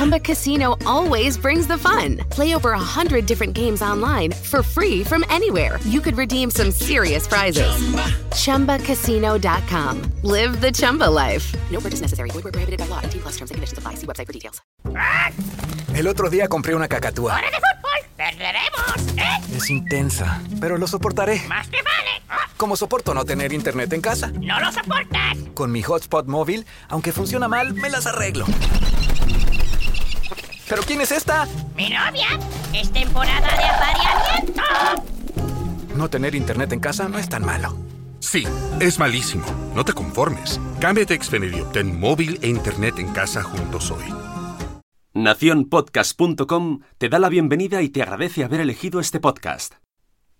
Chumba 0.00 0.18
Casino 0.18 0.78
always 0.86 1.36
brings 1.36 1.66
the 1.66 1.76
fun. 1.76 2.16
Play 2.30 2.54
over 2.54 2.72
a 2.72 2.78
hundred 2.78 3.26
different 3.26 3.52
games 3.52 3.82
online 3.82 4.32
for 4.32 4.62
free 4.62 5.04
from 5.04 5.26
anywhere. 5.28 5.78
You 5.84 6.00
could 6.00 6.16
redeem 6.16 6.50
some 6.50 6.70
serious 6.70 7.26
prizes. 7.26 7.68
Chumba. 8.32 8.78
ChumbaCasino.com. 8.78 10.00
Live 10.22 10.62
the 10.62 10.72
Chumba 10.72 11.04
life. 11.04 11.54
No 11.70 11.80
purchase 11.80 12.00
necessary. 12.00 12.30
Void 12.30 12.44
where 12.44 12.50
prohibited 12.52 12.78
by 12.78 12.86
law. 12.86 13.00
18 13.02 13.20
plus 13.20 13.32
terms 13.36 13.50
and 13.50 13.56
conditions 13.56 13.76
apply. 13.76 13.96
See 13.96 14.06
website 14.06 14.26
for 14.26 14.32
details. 14.32 14.62
El 15.94 16.06
otro 16.06 16.30
día 16.30 16.48
compré 16.48 16.74
una 16.74 16.88
cacatúa. 16.88 17.36
¡Hora 17.36 17.50
de 17.50 17.58
fútbol! 17.58 18.08
¡Perderemos! 18.16 19.18
¿Eh? 19.18 19.56
Es 19.58 19.68
intensa, 19.68 20.40
pero 20.62 20.78
lo 20.78 20.86
soportaré. 20.86 21.42
¡Más 21.46 21.68
que 21.68 21.82
vale! 21.82 22.22
¡Ah! 22.30 22.48
Como 22.56 22.74
soporto 22.74 23.12
no 23.12 23.26
tener 23.26 23.52
internet 23.52 23.92
en 23.92 24.00
casa. 24.00 24.32
¡No 24.40 24.60
lo 24.60 24.72
soportas! 24.72 25.36
Con 25.52 25.70
mi 25.70 25.82
hotspot 25.82 26.26
móvil, 26.26 26.64
aunque 26.88 27.12
funciona 27.12 27.48
mal, 27.48 27.74
me 27.74 27.90
las 27.90 28.06
arreglo. 28.06 28.46
¿Pero 30.70 30.82
quién 30.84 31.00
es 31.00 31.10
esta? 31.10 31.48
¡Mi 31.76 31.90
novia! 31.90 32.38
¡Es 32.72 32.92
temporada 32.92 33.48
de 33.56 33.64
apareamiento! 33.64 34.62
No 35.96 36.08
tener 36.08 36.36
internet 36.36 36.72
en 36.72 36.78
casa 36.78 37.08
no 37.08 37.18
es 37.18 37.28
tan 37.28 37.44
malo. 37.44 37.76
Sí, 38.20 38.44
es 38.78 39.00
malísimo. 39.00 39.44
No 39.74 39.84
te 39.84 39.92
conformes. 39.92 40.60
Cámbiate 40.80 41.14
a 41.14 41.20
Xfinity 41.20 41.56
y 41.56 41.60
obtén 41.62 41.98
móvil 41.98 42.38
e 42.40 42.48
internet 42.48 43.00
en 43.00 43.12
casa 43.12 43.42
juntos 43.42 43.90
hoy. 43.90 44.04
Naciónpodcast.com 45.12 46.82
te 46.98 47.08
da 47.08 47.18
la 47.18 47.30
bienvenida 47.30 47.82
y 47.82 47.88
te 47.88 48.02
agradece 48.02 48.44
haber 48.44 48.60
elegido 48.60 49.00
este 49.00 49.18
podcast. 49.18 49.74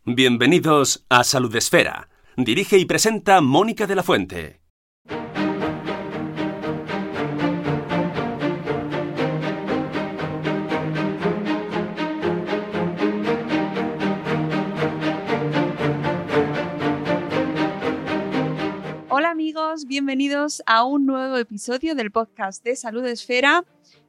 Bienvenidos 0.04 1.04
a 1.08 1.24
Salud 1.24 1.54
Esfera. 1.56 2.08
Dirige 2.36 2.78
y 2.78 2.84
presenta 2.84 3.40
Mónica 3.40 3.88
de 3.88 3.96
la 3.96 4.04
Fuente. 4.04 4.59
Amigos, 19.50 19.86
bienvenidos 19.88 20.62
a 20.64 20.84
un 20.84 21.06
nuevo 21.06 21.36
episodio 21.36 21.96
del 21.96 22.12
podcast 22.12 22.62
de 22.62 22.76
Salud 22.76 23.04
Esfera. 23.04 23.64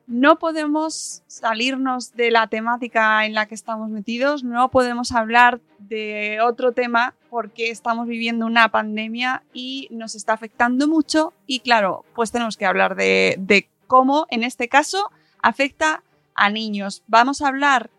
No 0.06 0.38
podemos 0.38 1.24
salirnos 1.26 2.14
de 2.14 2.30
la 2.30 2.46
temática 2.46 3.26
en 3.26 3.34
la 3.34 3.48
que 3.48 3.56
estamos 3.56 3.90
metidos, 3.90 4.44
no 4.44 4.70
podemos 4.70 5.12
hablar 5.12 5.60
de 5.80 6.38
otro 6.44 6.74
tema 6.74 7.16
porque 7.32 7.72
estamos 7.72 8.08
viviendo 8.08 8.46
una 8.46 8.70
pandemia 8.70 9.42
y 9.52 9.88
nos 9.90 10.14
está 10.14 10.34
afectando 10.34 10.88
mucho 10.88 11.34
y 11.48 11.62
claro, 11.62 12.06
pues 12.14 12.32
tenemos 12.32 12.56
que 12.56 12.68
hablar 12.68 12.96
de, 12.96 13.36
de 13.40 13.68
cómo 13.88 14.28
en 14.30 14.44
este 14.44 14.68
caso 14.68 15.10
afecta 15.42 16.04
a 16.36 16.52
niños. 16.52 17.02
Vamos 17.08 17.42
a 17.42 17.48
hablar 17.48 17.90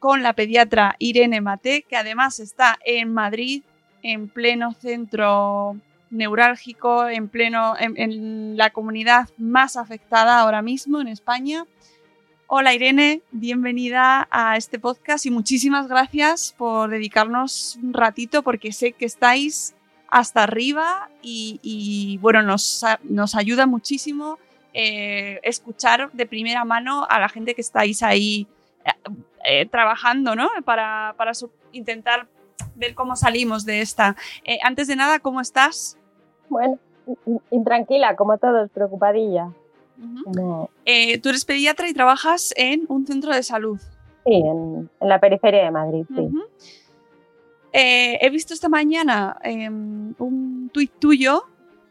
con 0.00 0.22
la 0.22 0.34
pediatra 0.34 0.96
Irene 0.98 1.40
Mate, 1.40 1.86
que 1.88 1.96
además 1.96 2.40
está 2.40 2.78
en 2.84 3.10
Madrid, 3.14 3.62
en 4.02 4.28
pleno 4.28 4.74
centro 4.74 5.78
neurálgico, 6.14 7.08
en 7.08 7.28
pleno, 7.28 7.74
en, 7.78 8.56
la 8.56 8.70
comunidad 8.70 9.28
más 9.36 9.76
afectada 9.76 10.40
ahora 10.40 10.62
mismo 10.62 11.00
en 11.00 11.08
España. 11.08 11.66
Hola 12.46 12.72
Irene, 12.72 13.22
bienvenida 13.32 14.28
a 14.30 14.56
este 14.56 14.78
podcast 14.78 15.26
y 15.26 15.30
muchísimas 15.30 15.88
gracias 15.88 16.54
por 16.56 16.88
dedicarnos 16.88 17.78
un 17.82 17.92
ratito 17.92 18.42
porque 18.42 18.72
sé 18.72 18.92
que 18.92 19.06
estáis 19.06 19.74
hasta 20.08 20.44
arriba 20.44 21.10
y, 21.20 22.18
bueno, 22.22 22.42
nos, 22.42 22.84
nos 23.02 23.34
ayuda 23.34 23.66
muchísimo 23.66 24.38
eh, 24.72 25.40
escuchar 25.42 26.12
de 26.12 26.26
primera 26.26 26.64
mano 26.64 27.06
a 27.10 27.18
la 27.18 27.28
gente 27.28 27.54
que 27.54 27.60
estáis 27.60 28.02
ahí 28.04 28.46
eh, 28.84 28.90
eh, 29.44 29.66
trabajando, 29.66 30.36
¿no? 30.36 30.48
Para, 30.64 31.14
para 31.16 31.32
intentar 31.72 32.28
ver 32.76 32.94
cómo 32.94 33.16
salimos 33.16 33.64
de 33.64 33.80
esta. 33.80 34.14
Antes 34.62 34.86
de 34.86 34.94
nada, 34.96 35.18
¿cómo 35.18 35.40
estás? 35.40 35.98
Bueno, 36.48 36.78
intranquila, 37.50 38.16
como 38.16 38.38
todos, 38.38 38.70
preocupadilla. 38.70 39.50
Como- 40.24 40.70
Eh, 40.84 41.18
tú 41.18 41.28
eres 41.30 41.44
pediatra 41.44 41.88
y 41.88 41.94
trabajas 41.94 42.52
en 42.56 42.84
un 42.88 43.06
centro 43.06 43.32
de 43.34 43.42
salud. 43.42 43.78
Sí, 44.26 44.32
en, 44.34 44.88
en 45.00 45.08
la 45.08 45.20
periferia 45.20 45.64
de 45.64 45.70
Madrid, 45.70 46.04
sí. 46.14 46.28
Eh, 47.72 48.18
he 48.20 48.30
visto 48.30 48.54
esta 48.54 48.68
mañana 48.68 49.36
em, 49.42 50.14
un 50.18 50.70
tuit 50.72 50.92
tuyo, 51.00 51.42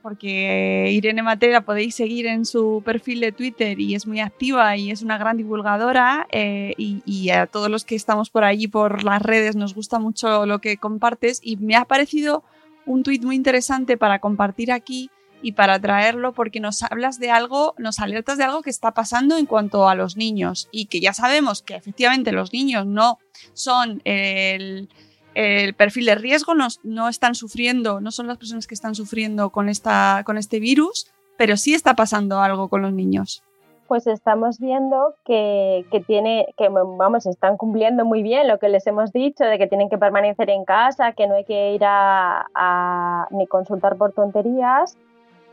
porque 0.02 0.90
Irene 0.92 1.24
Matera 1.24 1.62
podéis 1.62 1.96
seguir 1.96 2.26
en 2.28 2.46
su 2.46 2.82
perfil 2.86 3.20
de 3.22 3.32
Twitter 3.32 3.80
y 3.80 3.96
es 3.96 4.06
muy 4.08 4.20
activa 4.20 4.76
y 4.78 4.92
es 4.92 5.02
una 5.02 5.18
gran 5.18 5.38
divulgadora 5.38 6.28
eh, 6.32 6.74
y, 6.78 7.02
y 7.06 7.30
a 7.30 7.48
todos 7.48 7.70
los 7.70 7.86
que 7.86 7.96
estamos 7.96 8.30
por 8.30 8.44
allí 8.44 8.68
por 8.68 9.04
las 9.04 9.22
redes 9.22 9.56
nos 9.56 9.74
gusta 9.74 10.00
mucho 10.00 10.46
lo 10.46 10.60
que 10.60 10.76
compartes 10.78 11.40
y 11.42 11.56
me 11.58 11.76
ha 11.78 11.86
parecido 11.86 12.44
un 12.86 13.04
tuit 13.04 13.24
muy 13.24 13.36
interesante 13.36 13.98
para 13.98 14.20
compartir 14.20 14.72
aquí 14.72 15.10
y 15.42 15.52
para 15.52 15.80
traerlo 15.80 16.34
porque 16.34 16.60
nos 16.60 16.84
hablas 16.84 17.20
de 17.20 17.30
algo, 17.30 17.76
nos 17.78 18.00
alertas 18.00 18.38
de 18.38 18.46
algo 18.46 18.62
que 18.62 18.70
está 18.70 18.94
pasando 18.94 19.38
en 19.38 19.46
cuanto 19.46 19.90
a 19.90 19.96
los 19.96 20.16
niños 20.16 20.70
y 20.72 20.86
que 20.86 21.02
ya 21.02 21.14
sabemos 21.14 21.62
que 21.62 21.76
efectivamente 21.76 22.32
los 22.32 22.54
niños 22.54 22.86
no 22.88 23.20
son 23.54 24.02
el, 24.06 24.88
perfil 25.34 26.06
de 26.06 26.16
riesgo, 26.16 26.56
no, 26.56 26.68
no 26.84 27.10
están 27.10 27.36
sufriendo, 27.36 28.00
no 28.00 28.12
son 28.12 28.28
las 28.28 28.38
personas 28.38 28.68
que 28.68 28.76
están 28.76 28.96
sufriendo 28.96 29.50
con, 29.50 29.68
esta, 29.68 30.24
con 30.26 30.38
este 30.38 30.60
virus, 30.60 31.08
pero 31.38 31.58
sí 31.58 31.74
está 31.74 31.96
pasando 31.96 32.40
algo 32.40 32.70
con 32.70 32.82
los 32.82 32.94
niños. 32.94 33.44
Pues 33.88 34.08
estamos 34.08 34.60
viendo 34.60 35.14
que, 35.26 35.86
que 35.92 36.00
tiene, 36.00 36.54
que 36.58 36.70
vamos, 36.70 37.26
están 37.26 37.58
cumpliendo 37.58 38.06
muy 38.06 38.24
bien 38.24 38.48
lo 38.48 38.58
que 38.58 38.70
les 38.70 38.88
hemos 38.88 39.12
dicho, 39.12 39.44
de 39.44 39.58
que 39.58 39.68
tienen 39.68 39.90
que 39.90 39.98
permanecer 39.98 40.50
en 40.50 40.66
casa, 40.66 41.12
que 41.12 41.28
no 41.28 41.36
hay 41.36 41.44
que 41.44 41.74
ir 41.74 41.82
a, 41.86 43.28
ni 43.32 43.46
consultar 43.46 43.98
por 43.98 44.14
tonterías. 44.14 44.98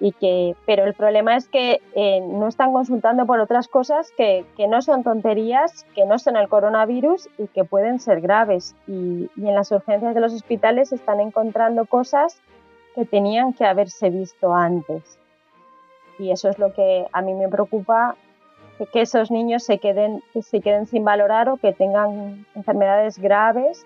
Y 0.03 0.13
que, 0.13 0.57
pero 0.65 0.85
el 0.85 0.95
problema 0.95 1.37
es 1.37 1.47
que 1.47 1.83
eh, 1.95 2.23
no 2.23 2.49
están 2.49 2.73
consultando 2.73 3.27
por 3.27 3.39
otras 3.39 3.69
cosas 3.69 4.11
que, 4.17 4.47
que 4.57 4.67
no 4.67 4.81
son 4.81 5.03
tonterías, 5.03 5.85
que 5.95 6.07
no 6.07 6.19
son 6.19 6.37
el 6.37 6.49
coronavirus 6.49 7.29
y 7.37 7.49
que 7.49 7.65
pueden 7.65 7.99
ser 7.99 8.23
graves. 8.23 8.75
Y, 8.87 9.29
y 9.37 9.49
en 9.49 9.55
las 9.55 9.71
urgencias 9.73 10.15
de 10.15 10.21
los 10.23 10.33
hospitales 10.33 10.93
están 10.93 11.21
encontrando 11.21 11.85
cosas 11.85 12.41
que 12.95 13.05
tenían 13.05 13.53
que 13.53 13.67
haberse 13.67 14.09
visto 14.09 14.55
antes. 14.55 15.20
Y 16.21 16.31
eso 16.31 16.49
es 16.51 16.59
lo 16.59 16.73
que 16.75 17.07
a 17.13 17.23
mí 17.23 17.33
me 17.35 17.49
preocupa, 17.49 18.15
que, 18.93 19.01
esos 19.01 19.31
niños 19.31 19.63
se 19.65 19.79
queden, 19.79 20.23
que 20.33 20.43
se 20.43 20.61
queden 20.61 20.87
sin 20.87 21.05
valorar 21.05 21.49
o 21.49 21.57
que 21.57 21.73
tengan 21.73 22.47
enfermedades 22.55 23.19
graves 23.19 23.85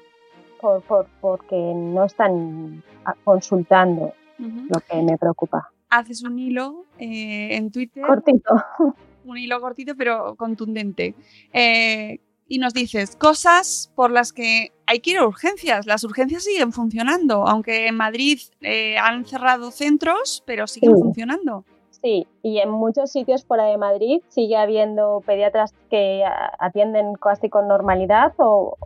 por, 0.60 0.82
por- 0.82 1.06
porque 1.20 1.56
no 1.56 2.04
están 2.04 2.82
consultando, 3.24 4.12
lo 4.38 4.80
que 4.80 4.96
me 5.02 5.16
preocupa. 5.18 5.70
Haces 5.90 6.22
un 6.24 6.38
hilo 6.38 6.84
eh, 6.98 7.56
en 7.56 7.70
Twitter, 7.70 8.02
Cortito. 8.06 8.54
un 9.24 9.38
hilo 9.38 9.60
cortito 9.60 9.94
pero 9.96 10.34
contundente. 10.36 11.14
Eh, 11.52 12.18
y 12.46 12.58
nos 12.58 12.74
dices 12.74 13.16
cosas 13.16 13.90
por 13.94 14.10
las 14.10 14.32
que 14.32 14.72
hay 14.86 15.00
que 15.00 15.12
ir 15.12 15.18
a 15.18 15.26
urgencias. 15.26 15.86
Las 15.86 16.04
urgencias 16.04 16.44
siguen 16.44 16.72
funcionando, 16.72 17.46
aunque 17.46 17.86
en 17.86 17.96
Madrid 17.96 18.38
eh, 18.60 18.98
han 18.98 19.24
cerrado 19.24 19.70
centros, 19.70 20.42
pero 20.46 20.66
siguen 20.66 20.94
Sí. 20.96 21.02
funcionando. 21.02 21.64
Sí, 22.04 22.28
y 22.42 22.58
en 22.58 22.68
muchos 22.70 23.10
sitios 23.12 23.46
fuera 23.46 23.64
de 23.64 23.78
Madrid 23.78 24.20
sigue 24.28 24.58
habiendo 24.58 25.22
pediatras 25.24 25.72
que 25.88 26.22
atienden 26.58 27.14
casi 27.14 27.48
con 27.48 27.66
normalidad 27.66 28.34
o, 28.36 28.76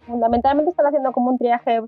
fundamentalmente 0.00 0.72
están 0.72 0.84
haciendo 0.84 1.10
como 1.12 1.30
un 1.30 1.38
triaje 1.38 1.80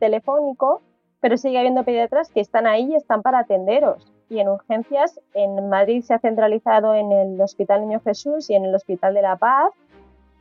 telefónico, 0.00 0.82
pero 1.20 1.38
sigue 1.38 1.56
habiendo 1.58 1.82
pediatras 1.82 2.28
que 2.30 2.40
están 2.40 2.66
ahí 2.66 2.92
y 2.92 2.94
están 2.94 3.22
para 3.22 3.38
atenderos. 3.38 4.12
Y 4.28 4.38
en 4.38 4.48
urgencias, 4.48 5.18
en 5.32 5.70
Madrid 5.70 6.02
se 6.02 6.12
ha 6.12 6.18
centralizado 6.18 6.94
en 6.94 7.10
el 7.10 7.40
Hospital 7.40 7.80
Niño 7.80 8.00
Jesús 8.04 8.50
y 8.50 8.54
en 8.54 8.66
el 8.66 8.74
Hospital 8.74 9.14
de 9.14 9.22
la 9.22 9.36
Paz, 9.36 9.70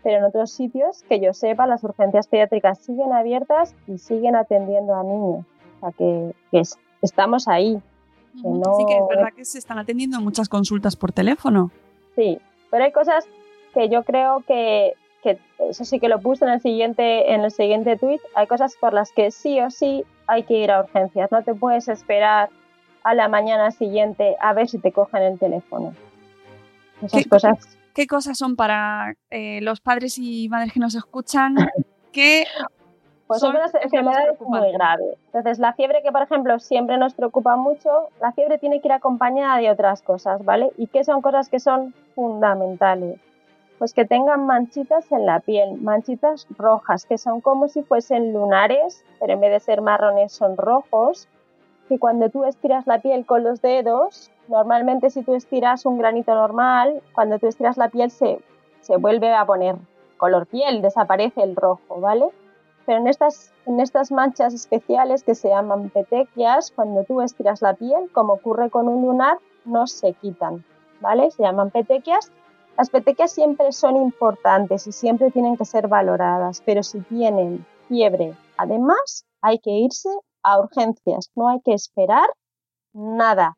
pero 0.03 0.17
en 0.17 0.25
otros 0.25 0.51
sitios, 0.51 1.03
que 1.07 1.21
yo 1.21 1.31
sepa, 1.31 1.65
las 1.65 1.81
urgencias 1.85 2.27
pediátricas 2.27 2.77
siguen 2.79 3.13
abiertas 3.13 3.73
y 3.87 3.99
siguen 3.99 4.35
atendiendo 4.35 4.95
a 4.95 5.03
niños. 5.03 5.45
O 5.77 5.79
sea 5.79 5.91
que, 5.97 6.33
que 6.51 6.59
es- 6.59 6.77
estamos 7.01 7.47
ahí. 7.47 7.81
Que 8.41 8.47
no- 8.47 8.75
Sí 8.77 8.85
que 8.87 8.97
es 8.97 9.07
verdad 9.09 9.29
que 9.35 9.45
se 9.45 9.57
están 9.59 9.79
atendiendo 9.79 10.19
muchas 10.21 10.49
consultas 10.49 10.95
por 10.95 11.11
teléfono. 11.11 11.71
Sí, 12.15 12.39
pero 12.71 12.83
hay 12.83 12.91
cosas 12.91 13.25
que 13.73 13.89
yo 13.89 14.03
creo 14.03 14.43
que, 14.47 14.93
que 15.23 15.37
eso 15.69 15.85
sí 15.85 15.99
que 15.99 16.07
lo 16.09 16.19
puse 16.19 16.45
en 16.45 16.51
el 16.51 16.61
siguiente 16.61 17.33
en 17.33 17.41
el 17.41 17.51
siguiente 17.51 17.97
tweet, 17.97 18.19
hay 18.35 18.47
cosas 18.47 18.75
por 18.79 18.93
las 18.93 19.11
que 19.11 19.31
sí 19.31 19.59
o 19.59 19.69
sí 19.71 20.03
hay 20.27 20.43
que 20.43 20.55
ir 20.55 20.71
a 20.71 20.81
urgencias, 20.81 21.31
no 21.31 21.43
te 21.43 21.53
puedes 21.55 21.87
esperar 21.87 22.49
a 23.03 23.13
la 23.13 23.27
mañana 23.27 23.71
siguiente 23.71 24.35
a 24.39 24.53
ver 24.53 24.67
si 24.69 24.77
te 24.79 24.91
cogen 24.91 25.23
el 25.23 25.39
teléfono. 25.39 25.93
Esas 27.01 27.23
¿Qué- 27.23 27.29
cosas 27.29 27.77
¿qué 27.93 28.07
cosas 28.07 28.37
son 28.37 28.55
para 28.55 29.15
eh, 29.29 29.59
los 29.61 29.79
padres 29.81 30.17
y 30.17 30.47
madres 30.49 30.73
que 30.73 30.79
nos 30.79 30.95
escuchan? 30.95 31.55
que 32.11 32.45
pues 33.33 33.41
son 33.41 33.55
unas 33.55 33.73
enfermedades 33.73 34.39
muy 34.41 34.71
graves. 34.71 35.17
Entonces, 35.25 35.57
la 35.57 35.73
fiebre 35.73 36.03
que, 36.03 36.11
por 36.11 36.21
ejemplo, 36.21 36.59
siempre 36.59 36.97
nos 36.97 37.15
preocupa 37.15 37.55
mucho, 37.55 38.09
la 38.21 38.31
fiebre 38.31 38.59
tiene 38.59 38.79
que 38.79 38.87
ir 38.89 38.91
acompañada 38.91 39.57
de 39.57 39.71
otras 39.71 40.03
cosas, 40.03 40.45
¿vale? 40.45 40.71
¿Y 40.77 40.87
qué 40.87 41.03
son 41.03 41.21
cosas 41.21 41.49
que 41.49 41.59
son 41.59 41.95
fundamentales? 42.13 43.19
Pues 43.79 43.93
que 43.93 44.05
tengan 44.05 44.45
manchitas 44.45 45.11
en 45.11 45.25
la 45.25 45.39
piel, 45.39 45.81
manchitas 45.81 46.47
rojas, 46.57 47.05
que 47.05 47.17
son 47.17 47.41
como 47.41 47.67
si 47.67 47.81
fuesen 47.81 48.33
lunares, 48.33 49.03
pero 49.19 49.33
en 49.33 49.39
vez 49.39 49.51
de 49.51 49.59
ser 49.59 49.81
marrones 49.81 50.31
son 50.31 50.55
rojos, 50.55 51.27
que 51.89 51.97
cuando 51.97 52.29
tú 52.29 52.43
estiras 52.45 52.85
la 52.85 52.99
piel 52.99 53.25
con 53.25 53.43
los 53.43 53.61
dedos, 53.61 54.31
normalmente 54.47 55.09
si 55.09 55.23
tú 55.23 55.33
estiras 55.33 55.87
un 55.87 55.97
granito 55.97 56.35
normal, 56.35 57.01
cuando 57.13 57.39
tú 57.39 57.47
estiras 57.47 57.77
la 57.77 57.89
piel 57.89 58.11
se, 58.11 58.39
se 58.81 58.97
vuelve 58.97 59.33
a 59.33 59.43
poner 59.43 59.75
color 60.17 60.45
piel, 60.45 60.81
desaparece 60.81 61.41
el 61.41 61.55
rojo, 61.55 61.99
¿vale? 61.99 62.29
Pero 62.85 62.99
en 62.99 63.07
estas, 63.07 63.53
en 63.65 63.79
estas 63.79 64.11
manchas 64.11 64.53
especiales 64.53 65.23
que 65.23 65.35
se 65.35 65.49
llaman 65.49 65.89
petequias, 65.89 66.71
cuando 66.71 67.03
tú 67.03 67.21
estiras 67.21 67.61
la 67.61 67.73
piel, 67.75 68.11
como 68.11 68.33
ocurre 68.33 68.69
con 68.69 68.87
un 68.87 69.01
lunar, 69.05 69.37
no 69.65 69.87
se 69.87 70.13
quitan, 70.13 70.65
¿vale? 70.99 71.31
Se 71.31 71.43
llaman 71.43 71.71
petequias. 71.71 72.31
Las 72.77 72.89
petequias 72.89 73.31
siempre 73.31 73.71
son 73.71 73.95
importantes 73.95 74.87
y 74.87 74.91
siempre 74.91 75.31
tienen 75.31 75.57
que 75.57 75.65
ser 75.65 75.87
valoradas, 75.87 76.61
pero 76.65 76.83
si 76.83 76.99
tienen 77.01 77.65
fiebre, 77.87 78.35
además, 78.57 79.25
hay 79.41 79.59
que 79.59 79.71
irse 79.71 80.09
a 80.41 80.59
urgencias, 80.59 81.29
no 81.35 81.49
hay 81.49 81.61
que 81.61 81.73
esperar 81.73 82.27
nada, 82.93 83.57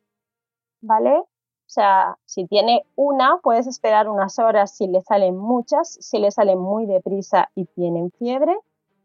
¿vale? 0.80 1.18
O 1.66 1.68
sea, 1.68 2.16
si 2.24 2.46
tiene 2.46 2.84
una, 2.94 3.38
puedes 3.42 3.66
esperar 3.66 4.08
unas 4.08 4.38
horas 4.38 4.76
si 4.76 4.86
le 4.86 5.02
salen 5.02 5.36
muchas, 5.36 5.96
si 6.00 6.18
le 6.18 6.30
salen 6.30 6.58
muy 6.58 6.86
deprisa 6.86 7.50
y 7.54 7.64
tienen 7.64 8.12
fiebre, 8.12 8.56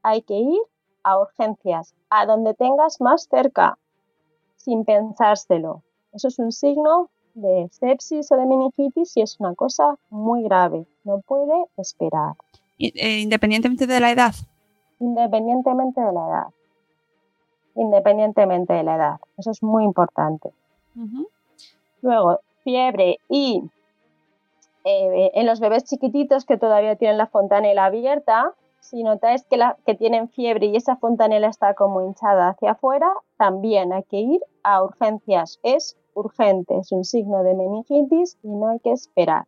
hay 0.04 0.22
que 0.22 0.36
ir 0.36 0.62
a 1.04 1.20
urgencias, 1.20 1.96
a 2.10 2.26
donde 2.26 2.54
tengas 2.54 3.02
más 3.02 3.28
cerca, 3.30 3.78
sin 4.58 4.86
pensárselo. 4.86 5.84
Eso 6.14 6.28
es 6.28 6.40
un 6.40 6.52
signo 6.52 7.10
de 7.34 7.70
sepsis 7.72 8.32
o 8.32 8.36
de 8.36 8.46
meningitis 8.46 9.16
y 9.18 9.22
es 9.22 9.40
una 9.40 9.56
cosa 9.56 9.98
muy 10.10 10.44
grave. 10.44 10.86
No 11.04 11.22
puede 11.22 11.66
esperar. 11.78 12.36
Eh, 12.78 13.20
independientemente 13.20 13.88
de 13.88 14.00
la 14.00 14.12
edad. 14.12 14.34
Independientemente 15.00 16.02
de 16.02 16.12
la 16.12 16.28
edad. 16.28 16.48
Independientemente 17.76 18.74
de 18.74 18.84
la 18.84 18.96
edad. 18.96 19.20
Eso 19.38 19.52
es 19.52 19.64
muy 19.64 19.84
importante. 19.84 20.52
Luego, 22.02 22.40
fiebre 22.64 23.20
y 23.30 23.64
eh, 24.84 25.32
en 25.36 25.46
los 25.46 25.60
bebés 25.60 25.86
chiquititos 25.86 26.46
que 26.46 26.58
todavía 26.58 26.96
tienen 26.96 27.18
la 27.18 27.28
fontanela 27.28 27.86
abierta, 27.86 28.54
si 28.82 29.04
notáis 29.04 29.46
que, 29.46 29.58
la, 29.58 29.78
que 29.86 29.96
tienen 29.96 30.28
fiebre 30.28 30.66
y 30.66 30.76
esa 30.76 30.98
fontanela 30.98 31.48
está 31.48 31.76
como 31.76 32.02
hinchada 32.02 32.50
hacia 32.50 32.72
afuera, 32.72 33.10
también 33.38 33.94
hay 33.94 34.04
que 34.04 34.18
ir 34.18 34.42
a 34.64 34.84
urgencias. 34.84 35.60
Es 35.64 35.98
urgente, 36.14 36.78
es 36.78 36.92
un 36.92 37.06
signo 37.06 37.44
de 37.44 37.54
meningitis 37.54 38.38
y 38.44 38.50
no 38.50 38.70
hay 38.70 38.80
que 38.80 38.92
esperar. 38.92 39.46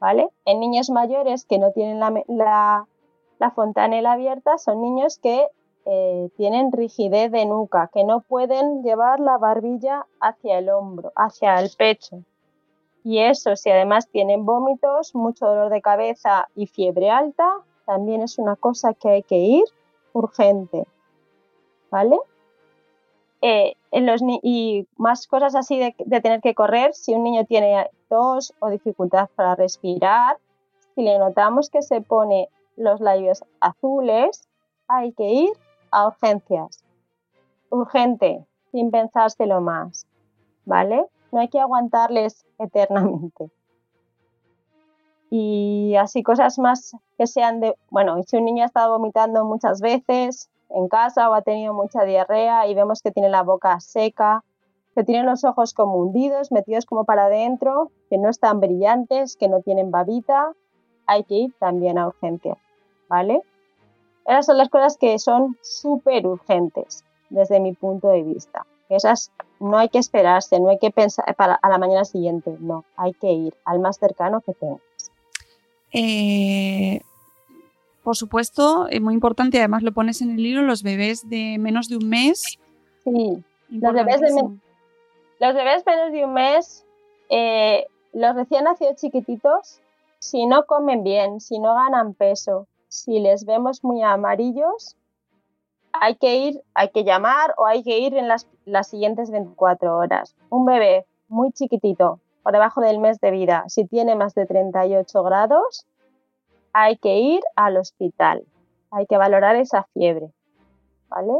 ¿Vale? 0.00 0.28
En 0.44 0.58
niños 0.58 0.90
mayores 0.90 1.44
que 1.44 1.58
no 1.58 1.70
tienen 1.72 2.00
la, 2.00 2.86
fontanela 3.54 4.12
abierta 4.12 4.56
son 4.58 4.80
niños 4.80 5.18
que 5.18 5.46
eh, 5.84 6.30
tienen 6.36 6.72
rigidez 6.72 7.30
de 7.30 7.44
nuca, 7.44 7.90
que 7.92 8.04
no 8.04 8.20
pueden 8.20 8.82
llevar 8.82 9.20
la 9.20 9.36
barbilla 9.36 10.06
hacia 10.18 10.58
el 10.58 10.70
hombro, 10.70 11.12
hacia 11.14 11.60
el 11.60 11.70
pecho. 11.76 12.22
Y 13.02 13.18
eso, 13.18 13.54
si 13.54 13.70
además 13.70 14.08
tienen 14.08 14.46
vómitos, 14.46 15.14
mucho 15.14 15.46
dolor 15.46 15.70
de 15.70 15.82
cabeza 15.82 16.48
y 16.54 16.66
fiebre 16.66 17.10
alta, 17.10 17.46
también 17.86 18.22
es 18.22 18.38
una 18.38 18.56
cosa 18.56 18.94
que 18.94 19.08
hay 19.08 19.22
que 19.22 19.36
ir 19.36 19.64
urgente. 20.12 20.86
¿Vale? 21.90 22.18
Eh, 23.40 23.76
y 24.42 24.88
más 24.96 25.26
cosas 25.26 25.54
así 25.54 25.78
de, 25.78 26.20
tener 26.20 26.40
que 26.40 26.54
correr, 26.54 26.94
si 26.94 27.14
un 27.14 27.22
niño 27.22 27.44
tiene 27.44 27.90
tos 28.08 28.54
o 28.58 28.70
dificultad 28.70 29.28
para 29.36 29.54
respirar, 29.54 30.38
si 30.94 31.02
le 31.02 31.18
notamos 31.18 31.70
que 31.70 31.82
se 31.82 32.00
pone 32.00 32.48
los 32.76 33.00
labios 33.00 33.44
azules, 33.60 34.48
hay 34.88 35.12
que 35.12 35.28
ir 35.28 35.52
a 35.90 36.06
urgencias. 36.08 36.82
Urgente, 37.70 38.44
sin 38.72 38.90
pensárselo 38.90 39.60
más. 39.60 40.06
¿Vale? 40.64 41.06
No 41.30 41.40
hay 41.40 41.48
que 41.48 41.60
aguantarles 41.60 42.46
eternamente 42.58 43.50
y 45.36 45.96
así 45.96 46.22
cosas 46.22 46.60
más 46.60 46.96
que 47.18 47.26
sean 47.26 47.58
de, 47.58 47.74
bueno, 47.90 48.22
si 48.22 48.36
un 48.36 48.44
niño 48.44 48.62
ha 48.62 48.66
estado 48.66 48.96
vomitando 48.96 49.44
muchas 49.44 49.80
veces 49.80 50.48
en 50.70 50.86
casa 50.86 51.28
o 51.28 51.34
ha 51.34 51.42
tenido 51.42 51.74
mucha 51.74 52.04
diarrea 52.04 52.68
y 52.68 52.74
vemos 52.76 53.02
que 53.02 53.10
tiene 53.10 53.28
la 53.28 53.42
boca 53.42 53.80
seca, 53.80 54.44
que 54.94 55.02
tiene 55.02 55.24
los 55.24 55.42
ojos 55.42 55.74
como 55.74 55.96
hundidos, 55.96 56.52
metidos 56.52 56.86
como 56.86 57.04
para 57.04 57.24
adentro, 57.24 57.90
que 58.10 58.16
no 58.16 58.28
están 58.30 58.60
brillantes, 58.60 59.36
que 59.36 59.48
no 59.48 59.60
tienen 59.60 59.90
babita, 59.90 60.52
hay 61.04 61.24
que 61.24 61.34
ir 61.34 61.54
también 61.58 61.98
a 61.98 62.06
urgencia, 62.06 62.56
¿vale? 63.08 63.42
Esas 64.26 64.46
son 64.46 64.56
las 64.56 64.68
cosas 64.68 64.96
que 64.96 65.18
son 65.18 65.58
súper 65.62 66.28
urgentes 66.28 67.02
desde 67.28 67.58
mi 67.58 67.72
punto 67.72 68.06
de 68.06 68.22
vista. 68.22 68.66
Esas 68.88 69.32
no 69.58 69.78
hay 69.78 69.88
que 69.88 69.98
esperarse, 69.98 70.60
no 70.60 70.68
hay 70.68 70.78
que 70.78 70.92
pensar 70.92 71.34
para 71.34 71.54
a 71.54 71.68
la 71.68 71.78
mañana 71.78 72.04
siguiente, 72.04 72.56
no, 72.60 72.84
hay 72.96 73.14
que 73.14 73.32
ir 73.32 73.56
al 73.64 73.80
más 73.80 73.98
cercano 73.98 74.40
que 74.40 74.54
tenga. 74.54 74.78
Eh, 75.94 77.00
por 78.02 78.16
supuesto, 78.16 78.88
es 78.88 79.00
muy 79.00 79.14
importante, 79.14 79.58
además 79.58 79.82
lo 79.82 79.92
pones 79.92 80.20
en 80.20 80.32
el 80.32 80.42
libro, 80.42 80.62
los 80.62 80.82
bebés 80.82 81.28
de 81.28 81.56
menos 81.58 81.88
de 81.88 81.96
un 81.96 82.08
mes. 82.08 82.58
Sí, 83.04 83.42
los 83.70 83.94
bebés, 83.94 84.20
de 84.20 84.28
los 85.40 85.54
bebés 85.54 85.84
menos 85.86 86.12
de 86.12 86.24
un 86.24 86.32
mes, 86.34 86.84
eh, 87.30 87.86
los 88.12 88.34
recién 88.34 88.64
nacidos 88.64 88.96
chiquititos, 88.96 89.80
si 90.18 90.46
no 90.46 90.66
comen 90.66 91.04
bien, 91.04 91.40
si 91.40 91.58
no 91.58 91.74
ganan 91.74 92.14
peso, 92.14 92.66
si 92.88 93.20
les 93.20 93.44
vemos 93.44 93.84
muy 93.84 94.02
amarillos, 94.02 94.96
hay 95.92 96.16
que 96.16 96.36
ir, 96.36 96.62
hay 96.74 96.90
que 96.90 97.04
llamar 97.04 97.54
o 97.56 97.66
hay 97.66 97.84
que 97.84 97.98
ir 97.98 98.14
en 98.14 98.26
las, 98.26 98.48
las 98.64 98.88
siguientes 98.88 99.30
24 99.30 99.96
horas. 99.96 100.34
Un 100.50 100.66
bebé 100.66 101.06
muy 101.28 101.52
chiquitito, 101.52 102.18
por 102.44 102.52
debajo 102.52 102.82
del 102.82 102.98
mes 102.98 103.18
de 103.20 103.30
vida, 103.30 103.64
si 103.68 103.86
tiene 103.86 104.14
más 104.16 104.34
de 104.34 104.44
38 104.44 105.22
grados, 105.22 105.86
hay 106.74 106.98
que 106.98 107.16
ir 107.16 107.40
al 107.56 107.78
hospital. 107.78 108.44
Hay 108.90 109.06
que 109.06 109.16
valorar 109.16 109.56
esa 109.56 109.84
fiebre. 109.94 110.28
¿Vale? 111.08 111.32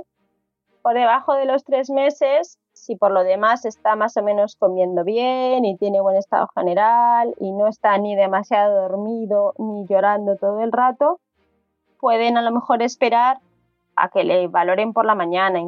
Por 0.81 0.95
debajo 0.95 1.35
de 1.35 1.45
los 1.45 1.63
tres 1.63 1.91
meses, 1.91 2.59
si 2.73 2.97
por 2.97 3.11
lo 3.11 3.23
demás 3.23 3.67
está 3.67 3.97
más 3.97 4.17
o 4.17 4.23
menos 4.23 4.57
comiendo 4.57 5.05
bien 5.05 5.67
y 5.67 5.77
tiene 5.77 6.01
buen 6.01 6.17
estado 6.17 6.49
general 6.55 7.35
y 7.39 7.53
no 7.53 7.69
está 7.69 7.99
ni 7.99 8.17
demasiado 8.17 8.89
dormido 8.89 9.53
ni 9.59 9.87
llorando 9.87 10.37
todo 10.37 10.61
el 10.61 10.73
rato, 10.73 11.21
pueden 12.01 12.39
a 12.39 12.43
lo 12.43 12.51
mejor 12.51 12.83
esperar 12.83 13.41
a 13.95 14.09
que 14.09 14.25
le 14.25 14.49
valoren 14.49 14.95
por 14.95 15.05
la 15.05 15.15
mañana, 15.15 15.61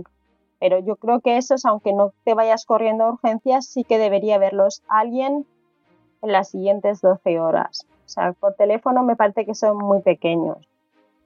pero 0.59 0.79
yo 0.79 0.97
creo 0.97 1.21
que 1.21 1.37
esos, 1.37 1.65
aunque 1.65 1.93
no 1.93 2.13
te 2.25 2.35
vayas 2.35 2.65
corriendo 2.65 3.05
a 3.05 3.13
urgencias, 3.13 3.67
sí 3.67 3.85
que 3.85 3.99
debería 3.99 4.39
verlos 4.39 4.83
alguien 4.89 5.47
en 6.23 6.33
las 6.33 6.51
siguientes 6.51 7.01
12 7.01 7.39
horas. 7.41 7.87
O 8.07 8.09
sea, 8.09 8.33
por 8.33 8.55
teléfono 8.55 9.03
me 9.03 9.17
parece 9.17 9.45
que 9.45 9.55
son 9.55 9.79
muy 9.79 10.01
pequeños. 10.01 10.59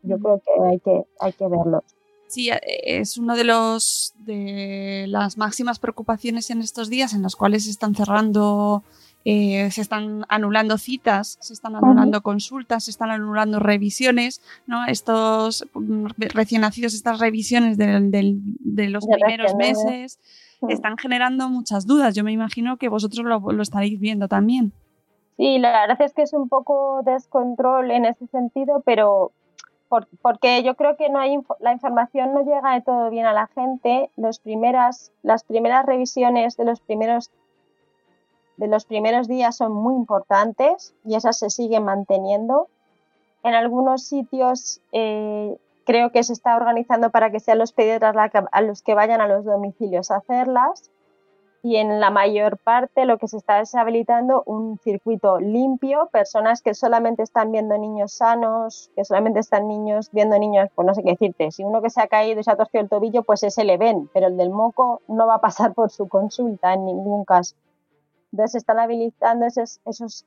Yo 0.02 0.18
creo 0.18 0.40
que 0.40 0.62
hay 0.64 0.80
que, 0.80 1.04
hay 1.20 1.32
que 1.32 1.46
verlos. 1.46 1.84
Sí, 2.26 2.48
eh, 2.48 2.60
es 2.62 3.18
uno 3.18 3.36
de 3.36 3.44
los 3.44 4.14
de 4.18 5.04
las 5.08 5.36
máximas 5.36 5.78
preocupaciones 5.78 6.50
en 6.50 6.60
estos 6.60 6.88
días 6.88 7.12
en 7.12 7.22
los 7.22 7.36
cuales 7.36 7.64
se 7.64 7.70
están 7.70 7.94
cerrando, 7.94 8.82
eh, 9.24 9.70
se 9.70 9.82
están 9.82 10.24
anulando 10.28 10.78
citas, 10.78 11.36
se 11.40 11.52
están 11.52 11.76
anulando 11.76 12.22
consultas, 12.22 12.84
se 12.84 12.90
están 12.90 13.10
anulando 13.10 13.58
revisiones, 13.58 14.42
¿no? 14.66 14.86
Estos 14.86 15.66
mm, 15.74 16.06
recién 16.32 16.62
nacidos, 16.62 16.94
estas 16.94 17.20
revisiones 17.20 17.76
de, 17.76 18.88
los 18.88 19.06
primeros 19.06 19.54
meses 19.56 20.18
están 20.68 20.96
generando 20.96 21.48
muchas 21.48 21.86
dudas. 21.86 22.14
Yo 22.14 22.24
me 22.24 22.32
imagino 22.32 22.76
que 22.76 22.88
vosotros 22.88 23.26
lo, 23.26 23.52
lo 23.52 23.62
estaréis 23.62 24.00
viendo 24.00 24.26
también. 24.28 24.72
Sí, 25.36 25.58
la 25.58 25.86
verdad 25.86 26.00
es 26.02 26.12
que 26.12 26.22
es 26.22 26.32
un 26.32 26.48
poco 26.48 27.02
descontrol 27.04 27.90
en 27.90 28.04
ese 28.04 28.26
sentido, 28.26 28.82
pero 28.84 29.32
porque 30.22 30.62
yo 30.62 30.76
creo 30.76 30.96
que 30.96 31.08
no 31.08 31.18
hay 31.18 31.36
la 31.58 31.72
información 31.72 32.32
no 32.32 32.42
llega 32.42 32.74
de 32.74 32.82
todo 32.82 33.10
bien 33.10 33.26
a 33.26 33.32
la 33.32 33.48
gente. 33.48 34.10
Los 34.16 34.38
primeras, 34.38 35.12
las 35.22 35.42
primeras 35.44 35.84
revisiones 35.84 36.56
de 36.56 36.64
los 36.64 36.80
primeros 36.80 37.30
de 38.60 38.68
los 38.68 38.84
primeros 38.84 39.26
días 39.26 39.56
son 39.56 39.72
muy 39.72 39.94
importantes 39.94 40.94
y 41.04 41.14
esas 41.14 41.38
se 41.38 41.48
siguen 41.48 41.84
manteniendo. 41.84 42.68
En 43.42 43.54
algunos 43.54 44.04
sitios 44.04 44.82
eh, 44.92 45.56
creo 45.86 46.12
que 46.12 46.22
se 46.22 46.34
está 46.34 46.56
organizando 46.56 47.08
para 47.08 47.30
que 47.30 47.40
sean 47.40 47.56
los 47.56 47.72
pediatras 47.72 48.14
a 48.52 48.60
los 48.60 48.82
que 48.82 48.94
vayan 48.94 49.22
a 49.22 49.28
los 49.28 49.46
domicilios 49.46 50.10
a 50.10 50.16
hacerlas. 50.16 50.90
y 51.62 51.76
en 51.76 52.00
la 52.00 52.10
mayor 52.10 52.56
parte 52.56 53.04
lo 53.04 53.18
que 53.18 53.28
se 53.28 53.36
está 53.36 53.60
es 53.60 53.74
habilitando 53.74 54.42
un 54.46 54.78
circuito 54.78 55.38
limpio, 55.40 56.08
personas 56.10 56.62
que 56.62 56.72
solamente 56.72 57.22
están 57.22 57.52
viendo 57.52 57.76
niños 57.76 58.12
sanos, 58.12 58.90
que 58.94 59.04
solamente 59.04 59.40
están 59.40 59.68
niños 59.68 60.10
viendo 60.10 60.38
niños, 60.38 60.68
pues 60.74 60.86
no 60.86 60.94
sé 60.94 61.02
qué 61.02 61.10
decirte, 61.10 61.50
si 61.50 61.64
uno 61.64 61.82
que 61.82 61.90
se 61.90 62.00
ha 62.00 62.08
caído 62.08 62.40
y 62.40 62.44
se 62.44 62.50
ha 62.50 62.56
torcido 62.56 62.82
el 62.82 62.88
tobillo, 62.88 63.24
pues 63.24 63.42
ese 63.42 63.64
le 63.64 63.76
ven, 63.76 64.08
pero 64.14 64.26
el 64.28 64.36
del 64.38 64.50
moco 64.50 65.02
no 65.06 65.26
va 65.26 65.36
a 65.36 65.40
pasar 65.40 65.74
por 65.74 65.90
su 65.90 66.08
consulta 66.08 66.72
en 66.72 66.84
ningún 66.86 67.24
caso. 67.24 67.56
Entonces 68.32 68.56
están 68.56 68.78
habilitando 68.78 69.46
esos, 69.46 69.80
esos 69.84 70.26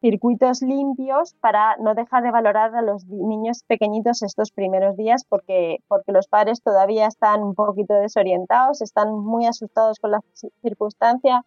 circuitos 0.00 0.62
limpios 0.62 1.34
para 1.40 1.76
no 1.76 1.94
dejar 1.94 2.22
de 2.22 2.30
valorar 2.30 2.74
a 2.74 2.82
los 2.82 3.06
niños 3.06 3.62
pequeñitos 3.66 4.22
estos 4.22 4.50
primeros 4.50 4.96
días 4.96 5.24
porque, 5.24 5.78
porque 5.88 6.12
los 6.12 6.26
padres 6.26 6.62
todavía 6.62 7.06
están 7.06 7.42
un 7.42 7.54
poquito 7.54 7.94
desorientados, 7.94 8.80
están 8.80 9.12
muy 9.12 9.46
asustados 9.46 9.98
con 9.98 10.12
la 10.12 10.20
circunstancia 10.62 11.44